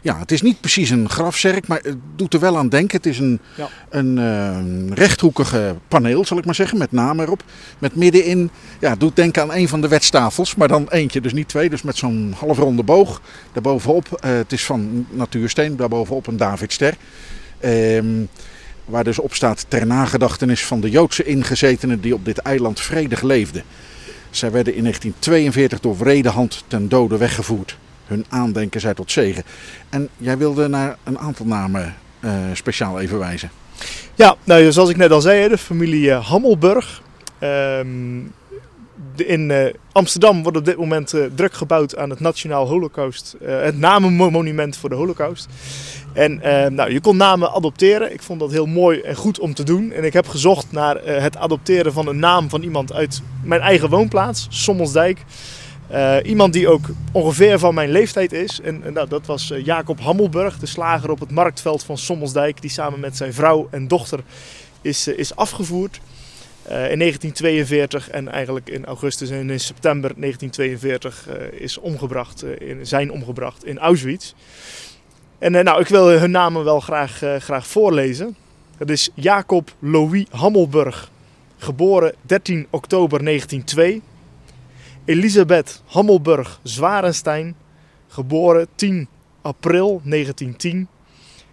ja, 0.02 0.20
het 0.20 0.32
is 0.32 0.42
niet 0.42 0.60
precies 0.60 0.90
een 0.90 1.10
grafzerk, 1.10 1.68
maar 1.68 1.80
het 1.84 1.98
doet 2.16 2.34
er 2.34 2.40
wel 2.40 2.58
aan 2.58 2.70
denken. 2.70 2.98
Het 2.98 3.06
is 3.06 3.20
een, 3.20 3.40
ja. 3.56 3.68
een 3.90 4.94
rechthoekige 4.94 5.76
paneel, 5.88 6.26
zal 6.26 6.38
ik 6.38 6.46
maar 6.46 6.56
zeggen, 6.56 6.78
met 6.78 6.92
namen 6.92 7.26
erop. 7.26 7.44
Met 7.80 7.96
middenin, 7.96 8.50
ja, 8.80 8.90
het 8.90 9.00
doet 9.00 9.16
denken 9.16 9.42
aan 9.42 9.54
een 9.54 9.68
van 9.68 9.82
de 9.82 9.88
wetstafels, 9.88 10.56
maar 10.56 10.68
dan 10.68 10.88
eentje, 10.90 11.22
dus 11.22 11.34
niet 11.34 11.48
twee. 11.48 11.70
Dus 11.70 11.82
met 11.82 11.98
zo'n 11.98 12.34
halfronde 12.38 12.84
boog. 12.84 13.22
Daarbovenop, 13.54 14.08
het 14.26 14.52
is 14.52 14.66
van 14.66 15.08
natuursteen, 15.10 15.76
daarbovenop 15.76 16.28
een 16.28 16.38
Davidster. 16.38 16.94
Ehm, 17.60 18.06
waar 18.86 19.04
dus 19.04 19.20
op 19.20 19.34
staat 19.34 19.66
ter 19.68 19.86
nagedachtenis 19.86 20.66
van 20.66 20.82
de 20.82 20.90
Joodse 20.90 21.24
ingezetenen 21.24 22.02
die 22.02 22.14
op 22.14 22.26
dit 22.26 22.38
eiland 22.38 22.80
vredig 22.80 23.22
leefden. 23.22 23.64
Zij 24.30 24.52
werden 24.52 24.74
in 24.76 24.82
1942 24.82 25.80
door 25.80 25.98
wrede 25.98 26.30
hand 26.30 26.64
ten 26.68 26.90
dode 26.90 27.18
weggevoerd. 27.18 27.78
Hun 28.06 28.26
aandenken 28.30 28.82
zij 28.82 28.94
tot 28.94 29.12
zegen. 29.12 29.44
En 29.90 30.10
jij 30.18 30.38
wilde 30.38 30.68
naar 30.68 30.98
een 31.04 31.20
aantal 31.20 31.46
namen 31.46 31.96
uh, 32.20 32.32
speciaal 32.54 33.00
even 33.00 33.20
wijzen. 33.20 33.52
Ja, 34.16 34.36
nou, 34.44 34.72
zoals 34.72 34.90
ik 34.90 34.98
net 34.98 35.12
al 35.12 35.22
zei, 35.22 35.48
de 35.50 35.58
familie 35.58 36.12
Hammelburg. 36.12 37.02
Um, 37.44 38.32
de- 38.47 38.47
in 39.16 39.52
eh, 39.52 39.74
Amsterdam 39.92 40.44
wordt 40.44 40.58
op 40.58 40.66
dit 40.66 40.78
moment 40.78 41.14
eh, 41.14 41.22
druk 41.36 41.54
gebouwd 41.54 41.98
aan 41.98 42.10
het 42.10 42.20
Nationaal 42.20 42.68
Holocaust, 42.68 43.36
eh, 43.42 43.62
het 43.62 43.78
namenmonument 43.78 44.78
voor 44.78 44.90
de 44.90 44.96
Holocaust. 44.96 45.48
En 46.14 46.40
nou, 46.76 46.92
je 46.92 47.00
kon 47.00 47.18
namen 47.18 47.52
adopteren. 47.52 48.14
Ik 48.14 48.22
vond 48.22 48.40
dat 48.40 48.52
heel 48.52 48.66
mooi 48.66 49.00
en 49.00 49.16
goed 49.16 49.40
om 49.40 49.54
te 49.54 49.64
doen. 49.64 49.92
En 49.92 50.04
ik 50.04 50.14
heb 50.14 50.28
gezocht 50.28 50.72
naar 50.72 51.06
het 51.06 51.38
adopteren 51.38 51.94
van 51.94 52.08
een 52.08 52.20
naam 52.20 52.50
van 52.50 52.62
iemand 52.62 52.94
uit 52.94 53.22
mijn 53.44 53.62
eigen 53.62 53.90
woonplaats, 53.90 54.48
Sommelsdijk. 54.50 55.24
Iemand 56.24 56.54
die 56.54 56.70
ook 56.70 56.86
ongeveer 57.12 57.60
van 57.60 57.74
mijn 57.74 57.90
leeftijd 57.90 58.34
is. 58.34 58.62
En, 58.62 58.84
nou, 58.94 59.08
dat 59.08 59.26
was 59.26 59.54
Jacob 59.64 60.00
Hammelburg, 60.00 60.60
de 60.60 60.66
slager 60.66 61.10
op 61.10 61.20
het 61.20 61.32
marktveld 61.32 61.84
van 61.84 61.98
Sommelsdijk, 61.98 62.62
die 62.62 62.70
samen 62.70 63.00
met 63.00 63.18
zijn 63.18 63.34
vrouw 63.34 63.68
en 63.72 63.88
dochter 63.88 64.20
is, 64.82 65.08
is 65.08 65.36
afgevoerd. 65.36 66.00
Eh, 66.68 66.92
in 66.92 67.00
1942 67.00 68.10
en 68.10 68.32
eigenlijk 68.32 68.70
in 68.70 68.86
augustus 68.86 69.30
en 69.30 69.50
in 69.50 69.60
september 69.60 70.12
1942 70.18 71.28
eh, 71.28 71.62
is 71.62 71.78
omgebracht, 71.78 72.44
eh, 72.44 72.70
in, 72.70 72.86
zijn 72.86 73.12
omgebracht 73.12 73.66
in 73.66 73.80
Auschwitz. 73.80 74.34
En 75.40 75.52
nou, 75.52 75.82
ik 75.82 75.88
wil 75.88 76.10
hun 76.10 76.32
namen 76.32 76.64
wel 76.64 76.80
graag, 76.80 77.22
graag 77.38 77.68
voorlezen. 77.68 78.36
Het 78.78 78.90
is 78.90 79.10
Jacob 79.14 79.74
Louis 79.80 80.26
Hammelburg, 80.30 81.12
geboren 81.58 82.14
13 82.22 82.68
oktober 82.70 83.24
1902. 83.24 84.02
Elisabeth 85.06 85.82
Hammelburg 85.86 86.60
Zwarenstein, 86.64 87.56
geboren 88.08 88.68
10 88.76 89.08
april 89.42 90.02
1910. 90.04 90.88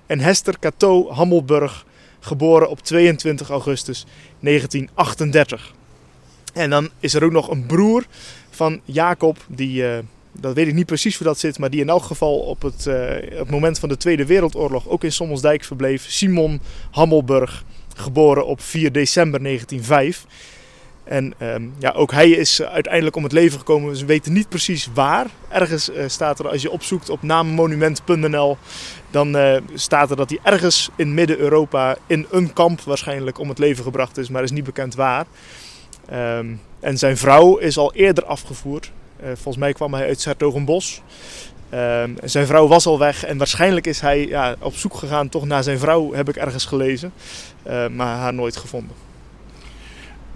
En 0.07 0.21
Hester 0.21 0.59
Cato 0.59 1.13
Hammelburg, 1.13 1.87
geboren 2.25 2.71
op 2.71 2.81
22 2.81 3.49
augustus 3.51 4.07
1938. 4.41 5.73
En 6.53 6.71
dan 6.71 6.91
is 7.01 7.15
er 7.15 7.25
ook 7.25 7.33
nog 7.33 7.51
een 7.51 7.67
broer 7.67 8.05
van 8.51 8.81
Jacob, 8.85 9.45
die, 9.49 9.87
eh, 9.89 9.99
dat 10.33 10.55
weet 10.55 10.67
ik 10.67 10.75
niet 10.75 10.87
precies 10.87 11.17
hoe 11.17 11.27
dat 11.27 11.39
zit, 11.39 11.59
maar 11.59 11.71
die 11.71 11.81
in 11.81 11.89
elk 11.89 12.03
geval 12.03 12.39
op 12.39 12.63
het, 12.63 12.87
eh, 12.87 12.95
het 13.39 13.51
moment 13.51 13.79
van 13.79 13.89
de 13.89 13.97
Tweede 13.97 14.27
Wereldoorlog 14.27 14.89
ook 14.89 15.05
in 15.05 15.13
Sommelsdijk 15.13 15.65
verbleef. 15.65 16.05
Simon 16.09 16.61
Hammelburg, 16.91 17.65
geboren 17.95 18.47
op 18.47 18.61
4 18.61 18.93
december 18.93 19.41
1905. 19.41 20.27
En 21.05 21.35
ehm, 21.39 21.63
ja, 21.79 21.91
ook 21.91 22.13
hij 22.13 22.31
is 22.31 22.61
eh, 22.61 22.67
uiteindelijk 22.67 23.17
om 23.17 23.23
het 23.23 23.33
leven 23.33 23.59
gekomen. 23.59 23.95
We 23.95 24.05
weten 24.05 24.33
niet 24.33 24.49
precies 24.49 24.89
waar. 24.95 25.27
Ergens 25.49 25.91
eh, 25.91 26.05
staat 26.09 26.39
er, 26.39 26.49
als 26.49 26.63
je 26.63 26.71
opzoekt 26.71 27.11
op 27.11 27.23
namenmonument.nl, 27.23 28.57
dan 29.11 29.37
eh, 29.37 29.57
staat 29.75 30.11
er 30.11 30.17
dat 30.17 30.31
hij 30.31 30.39
ergens 30.43 30.91
in 30.97 31.15
Midden-Europa 31.15 31.97
in 32.07 32.27
een 32.31 32.53
kamp 32.53 32.81
waarschijnlijk 32.81 33.39
om 33.39 33.49
het 33.49 33.59
leven 33.59 33.85
gebracht 33.85 34.19
is, 34.19 34.29
maar 34.29 34.43
is 34.43 34.51
niet 34.51 34.65
bekend 34.65 34.95
waar. 34.95 35.27
Ehm, 36.09 36.47
en 36.81 36.99
zijn 36.99 37.17
vrouw 37.17 37.57
is 37.57 37.79
al 37.79 37.95
eerder 37.95 38.25
afgevoerd. 38.25 38.93
Volgens 39.25 39.57
mij 39.57 39.73
kwam 39.73 39.95
hij 39.95 40.07
uit 40.07 40.21
Sertogenbos. 40.21 41.03
Ehm, 41.71 42.11
zijn 42.25 42.47
vrouw 42.47 42.67
was 42.67 42.87
al 42.87 42.99
weg 42.99 43.25
en 43.25 43.39
waarschijnlijk 43.39 43.87
is 43.87 44.01
hij 44.01 44.27
ja, 44.27 44.57
op 44.59 44.75
zoek 44.75 44.95
gegaan 44.95 45.29
toch 45.29 45.45
naar 45.45 45.63
zijn 45.63 45.79
vrouw, 45.79 46.13
heb 46.13 46.29
ik 46.29 46.37
ergens 46.37 46.65
gelezen. 46.65 47.13
Maar 47.91 48.17
haar 48.17 48.35
nooit 48.35 48.57
gevonden. 48.57 49.14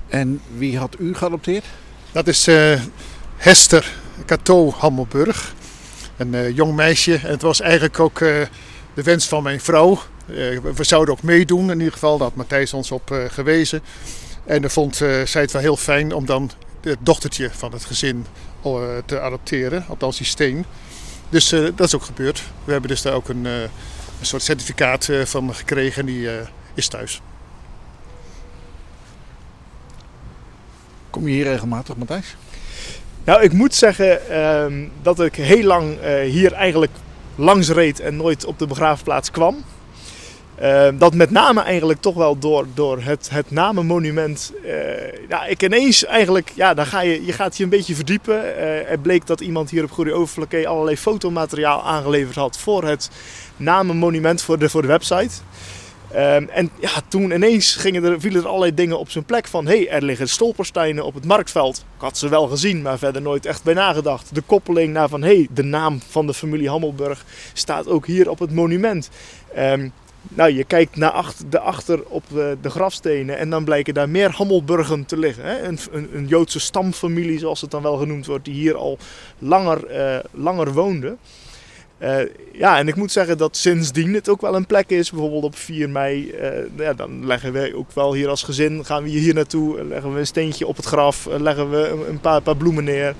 En 0.08 0.40
wie 0.56 0.78
had 0.78 0.96
u 0.98 1.14
geadopteerd? 1.14 1.64
Dat 2.12 2.26
is 2.26 2.46
eh, 2.46 2.80
Hester 3.36 3.94
Cato 4.26 4.70
Hammelburg. 4.78 5.54
Een 6.16 6.34
eh, 6.34 6.56
jong 6.56 6.74
meisje. 6.74 7.14
En 7.14 7.30
het 7.30 7.42
was 7.42 7.60
eigenlijk 7.60 8.00
ook 8.00 8.20
eh, 8.20 8.40
de 8.94 9.02
wens 9.02 9.28
van 9.28 9.42
mijn 9.42 9.60
vrouw. 9.60 9.98
We- 10.26 10.84
zouden 10.84 11.14
ook 11.14 11.22
meedoen. 11.22 11.70
In 11.70 11.78
ieder 11.78 11.92
geval, 11.92 12.18
daar 12.18 12.26
had 12.26 12.36
Matthijs 12.36 12.72
ons 12.74 12.90
op 12.90 13.26
gewezen. 13.28 13.82
En 14.44 14.60
dan 14.60 14.70
vond 14.70 14.96
zij 15.24 15.42
het 15.42 15.52
wel 15.52 15.62
heel 15.62 15.76
fijn 15.76 16.12
om 16.12 16.26
dan 16.26 16.50
het 16.82 16.98
dochtertje 17.00 17.50
van 17.52 17.72
het 17.72 17.84
gezin 17.84 18.26
te 19.06 19.20
adopteren. 19.20 19.84
Althans 19.88 20.16
die 20.16 20.26
steen. 20.26 20.64
Dus 21.28 21.48
dat 21.48 21.80
is 21.80 21.94
ook 21.94 22.02
gebeurd. 22.02 22.42
We 22.64 22.72
hebben 22.72 22.90
dus 22.90 23.02
daar 23.02 23.12
ook 23.12 23.28
een, 23.28 23.44
een 23.44 23.68
soort 24.20 24.42
certificaat 24.42 25.08
van 25.24 25.54
gekregen. 25.54 26.00
En 26.00 26.06
die 26.06 26.28
is 26.74 26.88
thuis. 26.88 27.20
Kom 31.10 31.28
je 31.28 31.34
hier 31.34 31.44
regelmatig, 31.44 31.96
Matthijs? 31.96 32.36
Nou, 33.24 33.42
ik 33.42 33.52
moet 33.52 33.74
zeggen 33.74 34.30
ehm, 34.30 34.88
dat 35.02 35.20
ik 35.20 35.34
heel 35.34 35.62
lang 35.64 35.98
eh, 35.98 36.20
hier 36.20 36.52
eigenlijk 36.52 36.92
langs 37.34 37.68
reed 37.70 38.00
en 38.00 38.16
nooit 38.16 38.44
op 38.44 38.58
de 38.58 38.66
begraafplaats 38.66 39.30
kwam. 39.30 39.64
Ehm, 40.54 40.98
dat 40.98 41.14
met 41.14 41.30
name 41.30 41.60
eigenlijk 41.60 42.00
toch 42.00 42.14
wel 42.14 42.38
door, 42.38 42.66
door 42.74 43.00
het, 43.00 43.28
het 43.30 43.50
namenmonument. 43.50 44.52
eh, 44.64 45.28
ja, 45.28 45.44
ik 45.44 45.62
ineens 45.62 46.04
eigenlijk, 46.04 46.52
ja, 46.54 46.74
dan 46.74 46.86
ga 46.86 47.00
je, 47.00 47.24
je 47.24 47.32
gaat 47.32 47.56
je 47.56 47.64
een 47.64 47.70
beetje 47.70 47.94
verdiepen. 47.94 48.56
Eh, 48.56 48.90
er 48.90 48.98
bleek 48.98 49.26
dat 49.26 49.40
iemand 49.40 49.70
hier 49.70 49.84
op 49.84 49.90
Goede 49.90 50.12
Overflakkee 50.12 50.68
allerlei 50.68 50.96
fotomateriaal 50.96 51.82
aangeleverd 51.82 52.36
had 52.36 52.58
voor 52.58 52.84
het 52.84 53.10
namenmonument 53.56 54.42
voor 54.42 54.58
de, 54.58 54.68
voor 54.68 54.82
de 54.82 54.88
website. 54.88 55.34
Ehm, 56.12 56.44
en 56.48 56.70
ja, 56.80 56.90
toen 57.08 57.30
ineens 57.30 57.74
gingen 57.74 58.04
er, 58.04 58.20
vielen 58.20 58.40
er 58.40 58.48
allerlei 58.48 58.74
dingen 58.74 58.98
op 58.98 59.10
zijn 59.10 59.24
plek 59.24 59.46
van... 59.46 59.66
hé, 59.66 59.76
hey, 59.76 59.88
er 59.88 60.02
liggen 60.02 60.28
stolpersteinen 60.28 61.04
op 61.04 61.14
het 61.14 61.24
marktveld. 61.24 61.76
Ik 61.76 62.00
had 62.00 62.18
ze 62.18 62.28
wel 62.28 62.46
gezien, 62.46 62.82
maar 62.82 62.98
verder 62.98 63.22
nooit 63.22 63.46
echt 63.46 63.62
bij 63.62 63.74
nagedacht. 63.74 64.34
De 64.34 64.40
koppeling 64.40 64.92
naar 64.92 65.08
van, 65.08 65.22
hé, 65.22 65.34
hey, 65.34 65.48
de 65.50 65.62
naam 65.62 66.00
van 66.08 66.26
de 66.26 66.34
familie 66.34 66.68
Hammelburg 66.68 67.24
staat 67.52 67.88
ook 67.88 68.06
hier 68.06 68.30
op 68.30 68.38
het 68.38 68.52
monument. 68.52 69.08
Ehm, 69.54 69.88
nou, 70.28 70.52
je 70.52 70.64
kijkt 70.64 70.96
naar 70.96 71.10
achter, 71.10 71.50
de 71.50 71.58
achter 71.58 72.02
op 72.04 72.24
de, 72.60 72.70
grafstenen 72.70 73.38
en 73.38 73.50
dan 73.50 73.64
blijken 73.64 73.94
daar 73.94 74.08
meer 74.08 74.30
Hammelburgen 74.30 75.04
te 75.04 75.16
liggen. 75.16 75.44
Hè? 75.44 75.62
Een, 75.62 75.78
een, 75.90 76.08
een 76.12 76.26
Joodse 76.26 76.60
stamfamilie, 76.60 77.38
zoals 77.38 77.60
het 77.60 77.70
dan 77.70 77.82
wel 77.82 77.96
genoemd 77.96 78.26
wordt, 78.26 78.44
die 78.44 78.54
hier 78.54 78.76
al 78.76 78.98
langer, 79.38 79.86
eh, 79.86 80.18
langer 80.30 80.72
woonde. 80.72 81.16
Eh, 81.98 82.16
ja, 82.52 82.78
en 82.78 82.88
ik 82.88 82.96
moet 82.96 83.12
zeggen 83.12 83.38
dat 83.38 83.56
sindsdien 83.56 84.14
het 84.14 84.28
ook 84.28 84.40
wel 84.40 84.54
een 84.54 84.66
plek 84.66 84.90
is. 84.90 85.10
Bijvoorbeeld 85.10 85.44
op 85.44 85.56
4 85.56 85.90
mei, 85.90 86.30
eh, 86.30 86.50
ja, 86.76 86.94
dan 86.94 87.26
leggen 87.26 87.52
we 87.52 87.72
ook 87.74 87.92
wel 87.92 88.14
hier 88.14 88.28
als 88.28 88.42
gezin, 88.42 88.84
gaan 88.84 89.02
we 89.02 89.08
hier 89.08 89.34
naartoe, 89.34 89.78
eh, 89.78 89.84
leggen 89.86 90.12
we 90.12 90.18
een 90.18 90.26
steentje 90.26 90.66
op 90.66 90.76
het 90.76 90.86
graf, 90.86 91.28
leggen 91.38 91.70
we 91.70 92.04
een, 92.08 92.20
paar, 92.20 92.40
paar 92.40 92.56
bloemen 92.56 92.84
neer. 92.84 93.14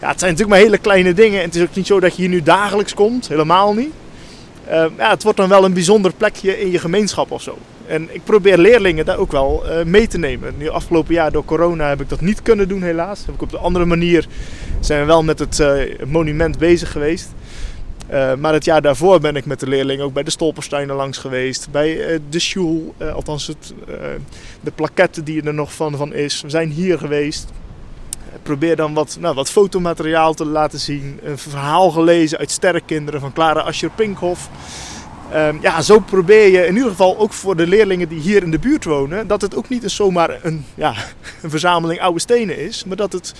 Ja, 0.00 0.08
het 0.08 0.18
zijn 0.18 0.30
natuurlijk 0.30 0.48
maar 0.48 0.58
hele 0.58 0.78
kleine 0.78 1.14
dingen. 1.14 1.38
En 1.38 1.46
het 1.46 1.54
is 1.54 1.62
ook 1.62 1.74
niet 1.74 1.86
zo 1.86 2.00
dat 2.00 2.16
je 2.16 2.22
hier 2.22 2.30
nu 2.30 2.42
dagelijks 2.42 2.94
komt, 2.94 3.28
helemaal 3.28 3.74
niet. 3.74 3.90
Ja, 4.96 5.10
het 5.10 5.22
wordt 5.22 5.38
dan 5.38 5.48
wel 5.48 5.64
een 5.64 5.72
bijzonder 5.72 6.12
plekje 6.16 6.60
in 6.60 6.70
je 6.70 6.78
gemeenschap 6.78 7.30
of 7.30 7.42
zo. 7.42 7.58
En 7.86 8.08
ik 8.12 8.24
probeer 8.24 8.58
leerlingen 8.58 9.04
daar 9.04 9.16
ook 9.16 9.32
wel 9.32 9.64
mee 9.84 10.06
te 10.06 10.18
nemen. 10.18 10.54
Nu 10.56 10.68
afgelopen 10.68 11.14
jaar 11.14 11.32
door 11.32 11.44
corona 11.44 11.88
heb 11.88 12.00
ik 12.00 12.08
dat 12.08 12.20
niet 12.20 12.42
kunnen 12.42 12.68
doen 12.68 12.82
helaas. 12.82 13.26
Heb 13.26 13.34
ik 13.34 13.42
op 13.42 13.50
de 13.50 13.58
andere 13.58 13.84
manier 13.84 14.26
zijn 14.80 15.00
we 15.00 15.06
wel 15.06 15.22
met 15.22 15.38
het 15.38 15.62
monument 16.06 16.58
bezig 16.58 16.92
geweest. 16.92 17.28
Uh, 18.12 18.34
maar 18.34 18.52
het 18.52 18.64
jaar 18.64 18.82
daarvoor 18.82 19.20
ben 19.20 19.36
ik 19.36 19.44
met 19.44 19.60
de 19.60 19.68
leerlingen 19.68 20.04
ook 20.04 20.12
bij 20.12 20.22
de 20.22 20.30
Stolpersteinen 20.30 20.96
langs 20.96 21.18
geweest. 21.18 21.70
Bij 21.70 22.12
uh, 22.12 22.18
de 22.28 22.38
Schul, 22.38 22.94
uh, 22.98 23.14
althans 23.14 23.46
het, 23.46 23.74
de 24.60 24.70
plaquette 24.70 25.22
die 25.22 25.42
er 25.42 25.54
nog 25.54 25.72
van, 25.74 25.96
van 25.96 26.14
is. 26.14 26.40
We 26.40 26.50
zijn 26.50 26.70
hier 26.70 26.98
geweest. 26.98 27.48
Probeer 28.42 28.76
dan 28.76 28.94
wat, 28.94 29.16
nou, 29.20 29.34
wat 29.34 29.50
fotomateriaal 29.50 30.34
te 30.34 30.46
laten 30.46 30.78
zien. 30.78 31.20
Een 31.22 31.38
verhaal 31.38 31.90
gelezen 31.90 32.38
uit 32.38 32.50
Sterrenkinderen 32.50 33.20
van 33.20 33.32
Clara 33.32 33.60
Ascher-Pinkhoff. 33.60 34.48
Um, 35.34 35.58
ja, 35.62 35.82
zo 35.82 35.98
probeer 35.98 36.48
je 36.48 36.66
in 36.66 36.74
ieder 36.74 36.90
geval 36.90 37.18
ook 37.18 37.32
voor 37.32 37.56
de 37.56 37.66
leerlingen 37.66 38.08
die 38.08 38.20
hier 38.20 38.42
in 38.42 38.50
de 38.50 38.58
buurt 38.58 38.84
wonen... 38.84 39.26
dat 39.26 39.40
het 39.40 39.56
ook 39.56 39.68
niet 39.68 39.90
zomaar 39.90 40.38
een, 40.42 40.64
ja, 40.74 40.94
een 41.42 41.50
verzameling 41.50 42.00
oude 42.00 42.20
stenen 42.20 42.58
is... 42.58 42.84
maar 42.84 42.96
dat 42.96 43.12
het 43.12 43.34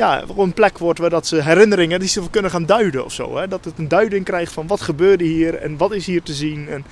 ja, 0.00 0.22
gewoon 0.26 0.46
een 0.46 0.54
plek 0.54 0.78
wordt 0.78 0.98
waar 0.98 1.10
dat 1.10 1.26
ze 1.26 1.42
herinneringen 1.42 2.00
die 2.00 2.08
ze 2.08 2.30
kunnen 2.30 2.50
gaan 2.50 2.66
duiden 2.66 3.04
of 3.04 3.12
zo. 3.12 3.36
Hè? 3.36 3.48
Dat 3.48 3.64
het 3.64 3.78
een 3.78 3.88
duiding 3.88 4.24
krijgt 4.24 4.52
van 4.52 4.66
wat 4.66 4.80
gebeurde 4.80 5.24
hier 5.24 5.54
en 5.54 5.76
wat 5.76 5.92
is 5.92 6.06
hier 6.06 6.22
te 6.22 6.34
zien. 6.34 6.68
En 6.68 6.84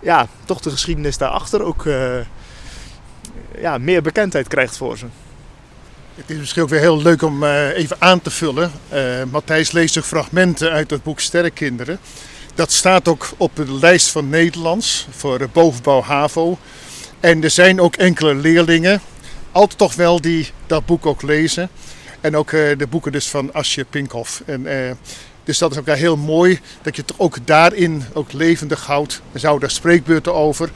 ja, 0.00 0.26
toch 0.44 0.60
de 0.60 0.70
geschiedenis 0.70 1.18
daarachter 1.18 1.62
ook 1.62 1.84
uh, 1.84 2.14
ja, 3.58 3.78
meer 3.78 4.02
bekendheid 4.02 4.48
krijgt 4.48 4.76
voor 4.76 4.98
ze. 4.98 5.06
Het 6.14 6.30
is 6.30 6.36
misschien 6.36 6.62
ook 6.62 6.68
weer 6.68 6.80
heel 6.80 7.02
leuk 7.02 7.22
om 7.22 7.42
uh, 7.42 7.76
even 7.76 7.96
aan 7.98 8.22
te 8.22 8.30
vullen. 8.30 8.72
Uh, 8.92 9.00
Matthijs 9.30 9.72
leest 9.72 9.98
ook 9.98 10.04
fragmenten 10.04 10.70
uit 10.70 10.90
het 10.90 11.02
boek 11.02 11.20
Sterrenkinderen. 11.20 11.98
Dat 12.54 12.72
staat 12.72 13.08
ook 13.08 13.28
op 13.36 13.56
de 13.56 13.72
lijst 13.72 14.10
van 14.10 14.28
Nederlands 14.28 15.06
voor 15.10 15.48
bovenbouw 15.52 16.02
HAVO. 16.02 16.58
En 17.20 17.42
er 17.42 17.50
zijn 17.50 17.80
ook 17.80 17.96
enkele 17.96 18.34
leerlingen, 18.34 19.00
altijd 19.52 19.78
toch 19.78 19.94
wel, 19.94 20.20
die 20.20 20.50
dat 20.66 20.86
boek 20.86 21.06
ook 21.06 21.22
lezen. 21.22 21.70
En 22.24 22.36
ook 22.36 22.50
uh, 22.50 22.78
de 22.78 22.86
boeken 22.86 23.12
dus 23.12 23.28
van 23.28 23.52
Asje 23.52 23.84
Pinkhoff. 23.84 24.42
En, 24.46 24.60
uh, 24.60 24.90
dus 25.44 25.58
dat 25.58 25.70
is 25.70 25.78
ook 25.78 25.86
heel 25.86 26.16
mooi 26.16 26.60
dat 26.82 26.96
je 26.96 27.02
het 27.02 27.14
ook 27.16 27.46
daarin 27.46 28.02
ook 28.12 28.32
levendig 28.32 28.86
houdt. 28.86 29.22
Er 29.32 29.40
zouden 29.40 29.60
daar 29.60 29.76
spreekbeurten 29.76 30.34
over. 30.34 30.70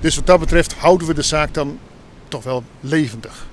Dus 0.00 0.16
wat 0.16 0.26
dat 0.26 0.40
betreft 0.40 0.74
houden 0.74 1.06
we 1.06 1.14
de 1.14 1.22
zaak 1.22 1.54
dan 1.54 1.78
toch 2.28 2.44
wel 2.44 2.62
levendig. 2.80 3.46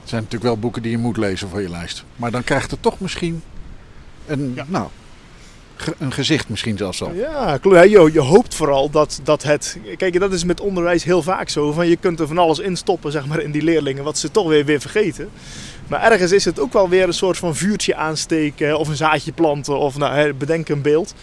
Het 0.00 0.08
zijn 0.08 0.22
natuurlijk 0.22 0.50
wel 0.50 0.58
boeken 0.58 0.82
die 0.82 0.90
je 0.90 0.98
moet 0.98 1.16
lezen 1.16 1.48
voor 1.48 1.62
je 1.62 1.68
lijst. 1.68 2.04
Maar 2.16 2.30
dan 2.30 2.44
krijgt 2.44 2.70
het 2.70 2.82
toch 2.82 3.00
misschien 3.00 3.42
een, 4.26 4.52
ja. 4.54 4.64
nou, 4.68 4.88
een 5.98 6.12
gezicht 6.12 6.48
misschien 6.48 6.76
zelfs 6.76 7.02
al. 7.02 7.12
Ja, 7.12 7.58
je, 7.62 8.10
je 8.12 8.20
hoopt 8.20 8.54
vooral 8.54 8.90
dat, 8.90 9.20
dat 9.22 9.42
het... 9.42 9.78
Kijk, 9.96 10.20
dat 10.20 10.32
is 10.32 10.44
met 10.44 10.60
onderwijs 10.60 11.04
heel 11.04 11.22
vaak 11.22 11.48
zo. 11.48 11.72
Van 11.72 11.88
je 11.88 11.96
kunt 11.96 12.20
er 12.20 12.26
van 12.26 12.38
alles 12.38 12.58
in 12.58 12.76
stoppen 12.76 13.12
zeg 13.12 13.26
maar, 13.26 13.40
in 13.40 13.50
die 13.50 13.62
leerlingen, 13.62 14.04
wat 14.04 14.18
ze 14.18 14.30
toch 14.30 14.48
weer, 14.48 14.64
weer 14.64 14.80
vergeten. 14.80 15.30
Maar 15.86 16.02
ergens 16.02 16.32
is 16.32 16.44
het 16.44 16.60
ook 16.60 16.72
wel 16.72 16.88
weer 16.88 17.06
een 17.06 17.14
soort 17.14 17.38
van 17.38 17.56
vuurtje 17.56 17.94
aansteken 17.94 18.78
of 18.78 18.88
een 18.88 18.96
zaadje 18.96 19.32
planten 19.32 19.78
of 19.78 19.96
nou, 19.96 20.32
bedenk 20.32 20.68
een 20.68 20.82
beeld. 20.82 21.14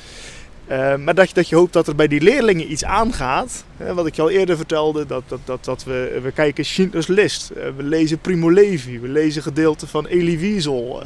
Uh, 0.71 0.95
maar 0.95 1.15
dat 1.15 1.27
je, 1.27 1.33
dat 1.33 1.49
je 1.49 1.55
hoopt 1.55 1.73
dat 1.73 1.87
er 1.87 1.95
bij 1.95 2.07
die 2.07 2.21
leerlingen 2.21 2.71
iets 2.71 2.83
aangaat. 2.83 3.63
Wat 3.93 4.05
ik 4.05 4.15
je 4.15 4.21
al 4.21 4.29
eerder 4.29 4.57
vertelde, 4.57 5.05
dat, 5.05 5.23
dat, 5.27 5.39
dat, 5.45 5.65
dat 5.65 5.83
we, 5.83 6.19
we 6.23 6.31
kijken 6.31 6.65
Schindler's 6.65 7.07
List. 7.07 7.51
Uh, 7.57 7.63
we 7.77 7.83
lezen 7.83 8.19
Primo 8.19 8.51
Levi. 8.51 8.99
We 8.99 9.07
lezen 9.07 9.41
gedeelten 9.41 9.87
van 9.87 10.05
Elie 10.05 10.39
Wiesel. 10.39 11.01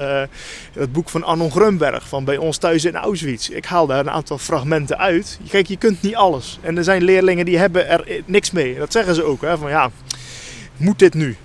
Het 0.74 0.92
boek 0.92 1.10
van 1.10 1.24
Arnon 1.24 1.52
Grunberg 1.52 2.08
van 2.08 2.24
Bij 2.24 2.38
ons 2.38 2.58
thuis 2.58 2.86
in 2.86 2.96
Auschwitz. 2.96 3.50
Ik 3.50 3.66
haal 3.66 3.88
daar 3.88 4.00
een 4.00 4.10
aantal 4.10 4.38
fragmenten 4.38 4.98
uit. 4.98 5.40
Kijk, 5.50 5.68
je 5.68 5.78
kunt 5.78 6.02
niet 6.02 6.16
alles. 6.16 6.60
En 6.62 6.78
er 6.78 6.84
zijn 6.84 7.04
leerlingen 7.04 7.46
die 7.46 7.58
hebben 7.58 7.88
er 7.88 8.22
niks 8.26 8.52
mee. 8.52 8.78
Dat 8.78 8.92
zeggen 8.92 9.16
ze 9.16 9.24
ook. 9.24 9.42
Hè, 9.42 9.58
van 9.58 9.70
ja, 9.70 9.92
moet 10.78 11.00
dit 11.00 11.14
nu? 11.14 11.36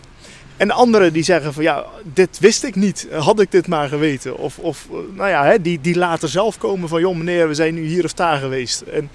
En 0.60 0.70
anderen 0.70 1.12
die 1.12 1.22
zeggen 1.22 1.52
van 1.52 1.62
ja, 1.62 1.84
dit 2.02 2.38
wist 2.38 2.64
ik 2.64 2.74
niet. 2.74 3.06
Had 3.10 3.40
ik 3.40 3.50
dit 3.50 3.68
maar 3.68 3.88
geweten. 3.88 4.36
Of, 4.36 4.58
of 4.58 4.86
nou 5.14 5.28
ja, 5.28 5.44
hè, 5.44 5.60
die, 5.60 5.80
die 5.80 5.96
later 5.96 6.28
zelf 6.28 6.58
komen 6.58 6.88
van 6.88 7.00
joh 7.00 7.16
meneer, 7.16 7.48
we 7.48 7.54
zijn 7.54 7.74
nu 7.74 7.86
hier 7.86 8.04
of 8.04 8.12
daar 8.12 8.38
geweest. 8.38 8.80
En 8.80 9.10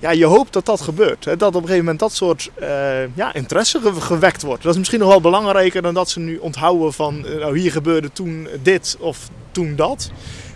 ja, 0.00 0.10
je 0.10 0.24
hoopt 0.24 0.52
dat 0.52 0.66
dat 0.66 0.80
gebeurt. 0.80 1.24
Hè, 1.24 1.36
dat 1.36 1.48
op 1.48 1.54
een 1.54 1.60
gegeven 1.60 1.78
moment 1.78 1.98
dat 1.98 2.12
soort 2.12 2.50
uh, 2.60 3.16
ja, 3.16 3.34
interesse 3.34 3.80
gewekt 3.98 4.42
wordt. 4.42 4.62
Dat 4.62 4.72
is 4.72 4.78
misschien 4.78 4.98
nog 4.98 5.08
wel 5.08 5.20
belangrijker 5.20 5.82
dan 5.82 5.94
dat 5.94 6.10
ze 6.10 6.20
nu 6.20 6.36
onthouden 6.36 6.92
van 6.92 7.20
nou 7.20 7.58
hier 7.58 7.72
gebeurde 7.72 8.12
toen 8.12 8.48
dit 8.62 8.96
of 9.00 9.28
toen 9.50 9.76
dat. 9.76 10.10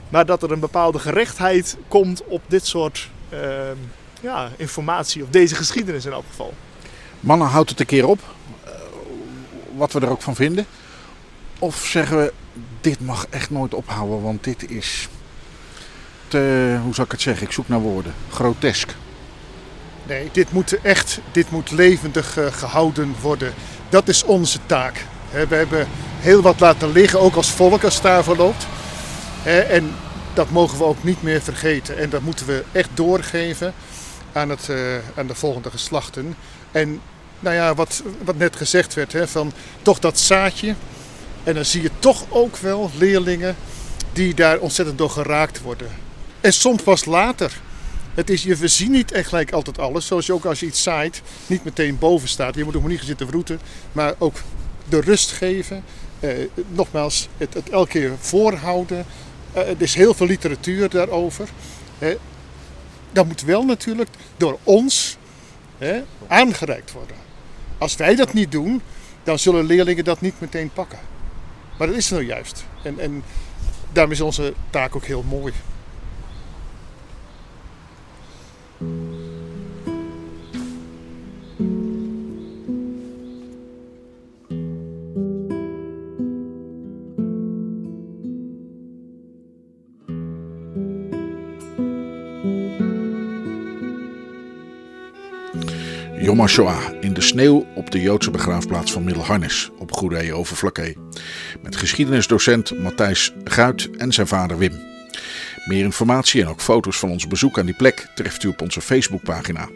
Maar 0.08 0.26
dat 0.26 0.42
er 0.42 0.52
een 0.52 0.60
bepaalde 0.60 0.98
gerechtheid 0.98 1.76
komt 1.88 2.22
op 2.26 2.42
dit 2.46 2.66
soort 2.66 3.08
uh, 3.32 3.38
ja, 4.20 4.48
informatie, 4.56 5.22
of 5.22 5.28
deze 5.28 5.54
geschiedenis 5.54 6.04
in 6.04 6.12
elk 6.12 6.24
geval. 6.28 6.54
Mannen, 7.20 7.48
houdt 7.48 7.70
het 7.70 7.80
een 7.80 7.86
keer 7.86 8.06
op 8.06 8.20
wat 9.82 9.92
we 9.92 10.00
er 10.00 10.10
ook 10.10 10.22
van 10.22 10.34
vinden? 10.34 10.66
Of 11.58 11.86
zeggen 11.86 12.18
we, 12.18 12.32
dit 12.80 13.00
mag 13.00 13.26
echt 13.30 13.50
nooit 13.50 13.74
ophouden, 13.74 14.22
want 14.22 14.44
dit 14.44 14.70
is 14.70 15.08
te, 16.28 16.78
hoe 16.82 16.94
zou 16.94 17.06
ik 17.06 17.12
het 17.12 17.20
zeggen, 17.20 17.46
ik 17.46 17.52
zoek 17.52 17.68
naar 17.68 17.80
woorden, 17.80 18.14
grotesk. 18.30 18.94
Nee, 20.06 20.28
dit 20.32 20.52
moet 20.52 20.80
echt, 20.80 21.20
dit 21.32 21.50
moet 21.50 21.70
levendig 21.70 22.38
uh, 22.38 22.46
gehouden 22.46 23.14
worden. 23.20 23.54
Dat 23.88 24.08
is 24.08 24.24
onze 24.24 24.58
taak. 24.66 25.04
we 25.30 25.54
hebben 25.54 25.88
heel 26.20 26.42
wat 26.42 26.60
laten 26.60 26.92
liggen, 26.92 27.20
ook 27.20 27.34
als 27.34 27.50
volk 27.50 27.84
als 27.84 28.00
daarvoor 28.00 28.36
loopt. 28.36 28.66
en 29.44 29.94
dat 30.34 30.50
mogen 30.50 30.78
we 30.78 30.84
ook 30.84 31.04
niet 31.04 31.22
meer 31.22 31.42
vergeten. 31.42 31.98
En 31.98 32.10
dat 32.10 32.22
moeten 32.22 32.46
we 32.46 32.64
echt 32.72 32.90
doorgeven 32.94 33.74
aan, 34.32 34.48
het, 34.48 34.68
uh, 34.68 34.76
aan 35.14 35.26
de 35.26 35.34
volgende 35.34 35.70
geslachten. 35.70 36.36
En 36.70 37.00
nou 37.42 37.54
ja, 37.54 37.74
wat, 37.74 38.02
wat 38.24 38.36
net 38.36 38.56
gezegd 38.56 38.94
werd, 38.94 39.12
hè, 39.12 39.28
van 39.28 39.52
toch 39.82 39.98
dat 39.98 40.18
zaadje. 40.18 40.74
En 41.44 41.54
dan 41.54 41.64
zie 41.64 41.82
je 41.82 41.90
toch 41.98 42.24
ook 42.28 42.56
wel 42.56 42.90
leerlingen 42.98 43.56
die 44.12 44.34
daar 44.34 44.58
ontzettend 44.58 44.98
door 44.98 45.10
geraakt 45.10 45.60
worden. 45.60 45.88
En 46.40 46.52
soms 46.52 46.82
pas 46.82 47.04
later. 47.04 47.60
Het 48.14 48.30
is, 48.30 48.42
je 48.42 48.68
zien 48.68 48.90
niet 48.90 49.12
echt 49.12 49.28
gelijk 49.28 49.52
altijd 49.52 49.78
alles. 49.78 50.06
Zoals 50.06 50.26
je 50.26 50.32
ook 50.32 50.44
als 50.44 50.60
je 50.60 50.66
iets 50.66 50.82
zaait, 50.82 51.22
niet 51.46 51.64
meteen 51.64 51.98
boven 51.98 52.28
staat. 52.28 52.54
Je 52.54 52.64
moet 52.64 52.76
ook 52.76 52.88
niet 52.88 52.98
gaan 52.98 53.06
zitten 53.06 53.26
vroeten, 53.26 53.60
maar 53.92 54.14
ook 54.18 54.36
de 54.88 55.00
rust 55.00 55.30
geven. 55.30 55.84
Eh, 56.20 56.30
nogmaals, 56.68 57.28
het, 57.36 57.54
het, 57.54 57.70
elke 57.70 57.88
keer 57.88 58.12
voorhouden. 58.18 59.06
Eh, 59.52 59.68
er 59.68 59.82
is 59.82 59.94
heel 59.94 60.14
veel 60.14 60.26
literatuur 60.26 60.88
daarover. 60.88 61.48
Eh, 61.98 62.08
dat 63.12 63.26
moet 63.26 63.42
wel 63.42 63.64
natuurlijk 63.64 64.10
door 64.36 64.58
ons 64.62 65.16
aangereikt 66.26 66.92
worden. 66.92 67.21
Als 67.82 67.96
wij 67.96 68.14
dat 68.14 68.32
niet 68.32 68.52
doen, 68.52 68.82
dan 69.22 69.38
zullen 69.38 69.64
leerlingen 69.64 70.04
dat 70.04 70.20
niet 70.20 70.40
meteen 70.40 70.70
pakken. 70.72 70.98
Maar 71.78 71.86
dat 71.86 71.96
is 71.96 72.10
nou 72.10 72.24
juist. 72.24 72.64
En, 72.82 72.98
en 72.98 73.22
daarom 73.92 74.12
is 74.12 74.20
onze 74.20 74.54
taak 74.70 74.96
ook 74.96 75.04
heel 75.04 75.24
mooi. 75.28 75.52
Yom 96.18 96.46
de 97.14 97.20
sneeuw 97.20 97.66
op 97.74 97.90
de 97.90 98.00
Joodse 98.00 98.30
begraafplaats 98.30 98.92
van 98.92 99.04
Middelharnis 99.04 99.70
op 99.78 99.92
Goeree 99.92 100.34
over 100.34 100.56
Vlakke. 100.56 100.96
Met 101.62 101.76
geschiedenisdocent 101.76 102.78
Matthijs 102.78 103.32
Guit 103.44 103.90
en 103.96 104.12
zijn 104.12 104.26
vader 104.26 104.58
Wim. 104.58 104.80
Meer 105.64 105.84
informatie 105.84 106.42
en 106.42 106.48
ook 106.48 106.60
foto's 106.60 106.98
van 106.98 107.10
ons 107.10 107.26
bezoek 107.26 107.58
aan 107.58 107.66
die 107.66 107.74
plek 107.74 108.06
treft 108.14 108.42
u 108.42 108.48
op 108.48 108.62
onze 108.62 108.80
Facebookpagina. 108.80 109.68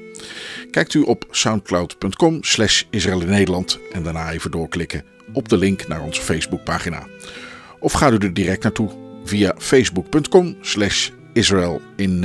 Kijkt 0.70 0.94
u 0.94 1.00
op 1.00 1.26
soundcloud.com 1.30 2.42
slash 2.42 2.82
Israël 2.90 3.20
in 3.20 3.28
Nederland 3.28 3.78
en 3.92 4.02
daarna 4.02 4.32
even 4.32 4.50
doorklikken 4.50 5.04
op 5.32 5.48
de 5.48 5.56
link 5.56 5.88
naar 5.88 6.02
onze 6.02 6.20
Facebookpagina. 6.22 7.06
Of 7.80 7.92
gaat 7.92 8.12
u 8.12 8.16
er 8.16 8.34
direct 8.34 8.62
naartoe 8.62 8.90
via 9.24 9.54
facebook.com 9.58 10.56
slash 10.60 11.10
in. 11.96 12.20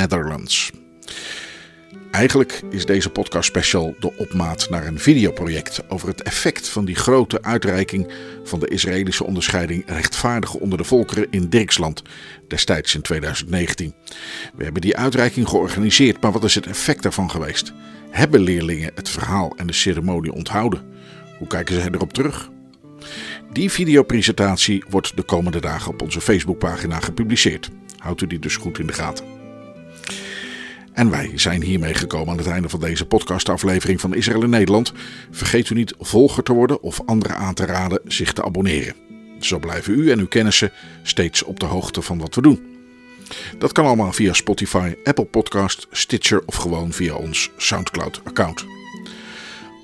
Eigenlijk 2.11 2.61
is 2.69 2.85
deze 2.85 3.09
podcast 3.09 3.47
special 3.47 3.95
de 3.99 4.17
opmaat 4.17 4.69
naar 4.69 4.87
een 4.87 4.99
videoproject 4.99 5.89
over 5.89 6.07
het 6.07 6.21
effect 6.21 6.69
van 6.69 6.85
die 6.85 6.95
grote 6.95 7.41
uitreiking 7.41 8.13
van 8.43 8.59
de 8.59 8.67
Israëlische 8.67 9.23
onderscheiding 9.23 9.83
rechtvaardig 9.85 10.53
onder 10.53 10.77
de 10.77 10.83
volkeren 10.83 11.27
in 11.29 11.49
Dirksland 11.49 12.01
destijds 12.47 12.95
in 12.95 13.01
2019. 13.01 13.93
We 14.55 14.63
hebben 14.63 14.81
die 14.81 14.97
uitreiking 14.97 15.47
georganiseerd, 15.47 16.21
maar 16.21 16.31
wat 16.31 16.43
is 16.43 16.55
het 16.55 16.65
effect 16.65 17.03
daarvan 17.03 17.31
geweest? 17.31 17.73
Hebben 18.09 18.39
leerlingen 18.39 18.91
het 18.95 19.09
verhaal 19.09 19.53
en 19.55 19.67
de 19.67 19.73
ceremonie 19.73 20.33
onthouden? 20.33 20.81
Hoe 21.37 21.47
kijken 21.47 21.75
zij 21.75 21.89
erop 21.91 22.13
terug? 22.13 22.49
Die 23.53 23.71
videopresentatie 23.71 24.83
wordt 24.89 25.15
de 25.15 25.23
komende 25.23 25.61
dagen 25.61 25.91
op 25.91 26.01
onze 26.01 26.21
Facebookpagina 26.21 26.99
gepubliceerd. 26.99 27.69
Houdt 27.97 28.21
u 28.21 28.27
die 28.27 28.39
dus 28.39 28.55
goed 28.55 28.79
in 28.79 28.87
de 28.87 28.93
gaten. 28.93 29.40
En 30.93 31.09
wij 31.09 31.31
zijn 31.35 31.61
hiermee 31.63 31.93
gekomen 31.93 32.29
aan 32.29 32.37
het 32.37 32.47
einde 32.47 32.69
van 32.69 32.79
deze 32.79 33.05
podcastaflevering 33.05 34.01
van 34.01 34.15
Israël 34.15 34.43
in 34.43 34.49
Nederland. 34.49 34.93
Vergeet 35.31 35.69
u 35.69 35.75
niet 35.75 35.93
volger 35.99 36.43
te 36.43 36.53
worden 36.53 36.81
of 36.81 37.01
anderen 37.05 37.37
aan 37.37 37.53
te 37.53 37.65
raden 37.65 38.01
zich 38.05 38.33
te 38.33 38.43
abonneren. 38.43 38.95
Zo 39.39 39.59
blijven 39.59 39.93
u 39.93 40.11
en 40.11 40.19
uw 40.19 40.27
kennissen 40.27 40.71
steeds 41.03 41.43
op 41.43 41.59
de 41.59 41.65
hoogte 41.65 42.01
van 42.01 42.17
wat 42.17 42.35
we 42.35 42.41
doen. 42.41 42.71
Dat 43.57 43.71
kan 43.71 43.85
allemaal 43.85 44.13
via 44.13 44.33
Spotify, 44.33 44.95
Apple 45.03 45.25
Podcast, 45.25 45.87
Stitcher 45.91 46.43
of 46.45 46.55
gewoon 46.55 46.91
via 46.91 47.13
ons 47.13 47.49
SoundCloud-account. 47.57 48.65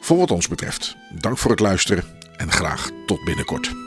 Voor 0.02 0.18
wat 0.18 0.32
ons 0.32 0.48
betreft, 0.48 0.96
dank 1.20 1.38
voor 1.38 1.52
het 1.52 1.60
luisteren 1.60 2.04
en 2.38 2.52
graag 2.52 2.90
tot 3.06 3.24
binnenkort. 3.24 3.87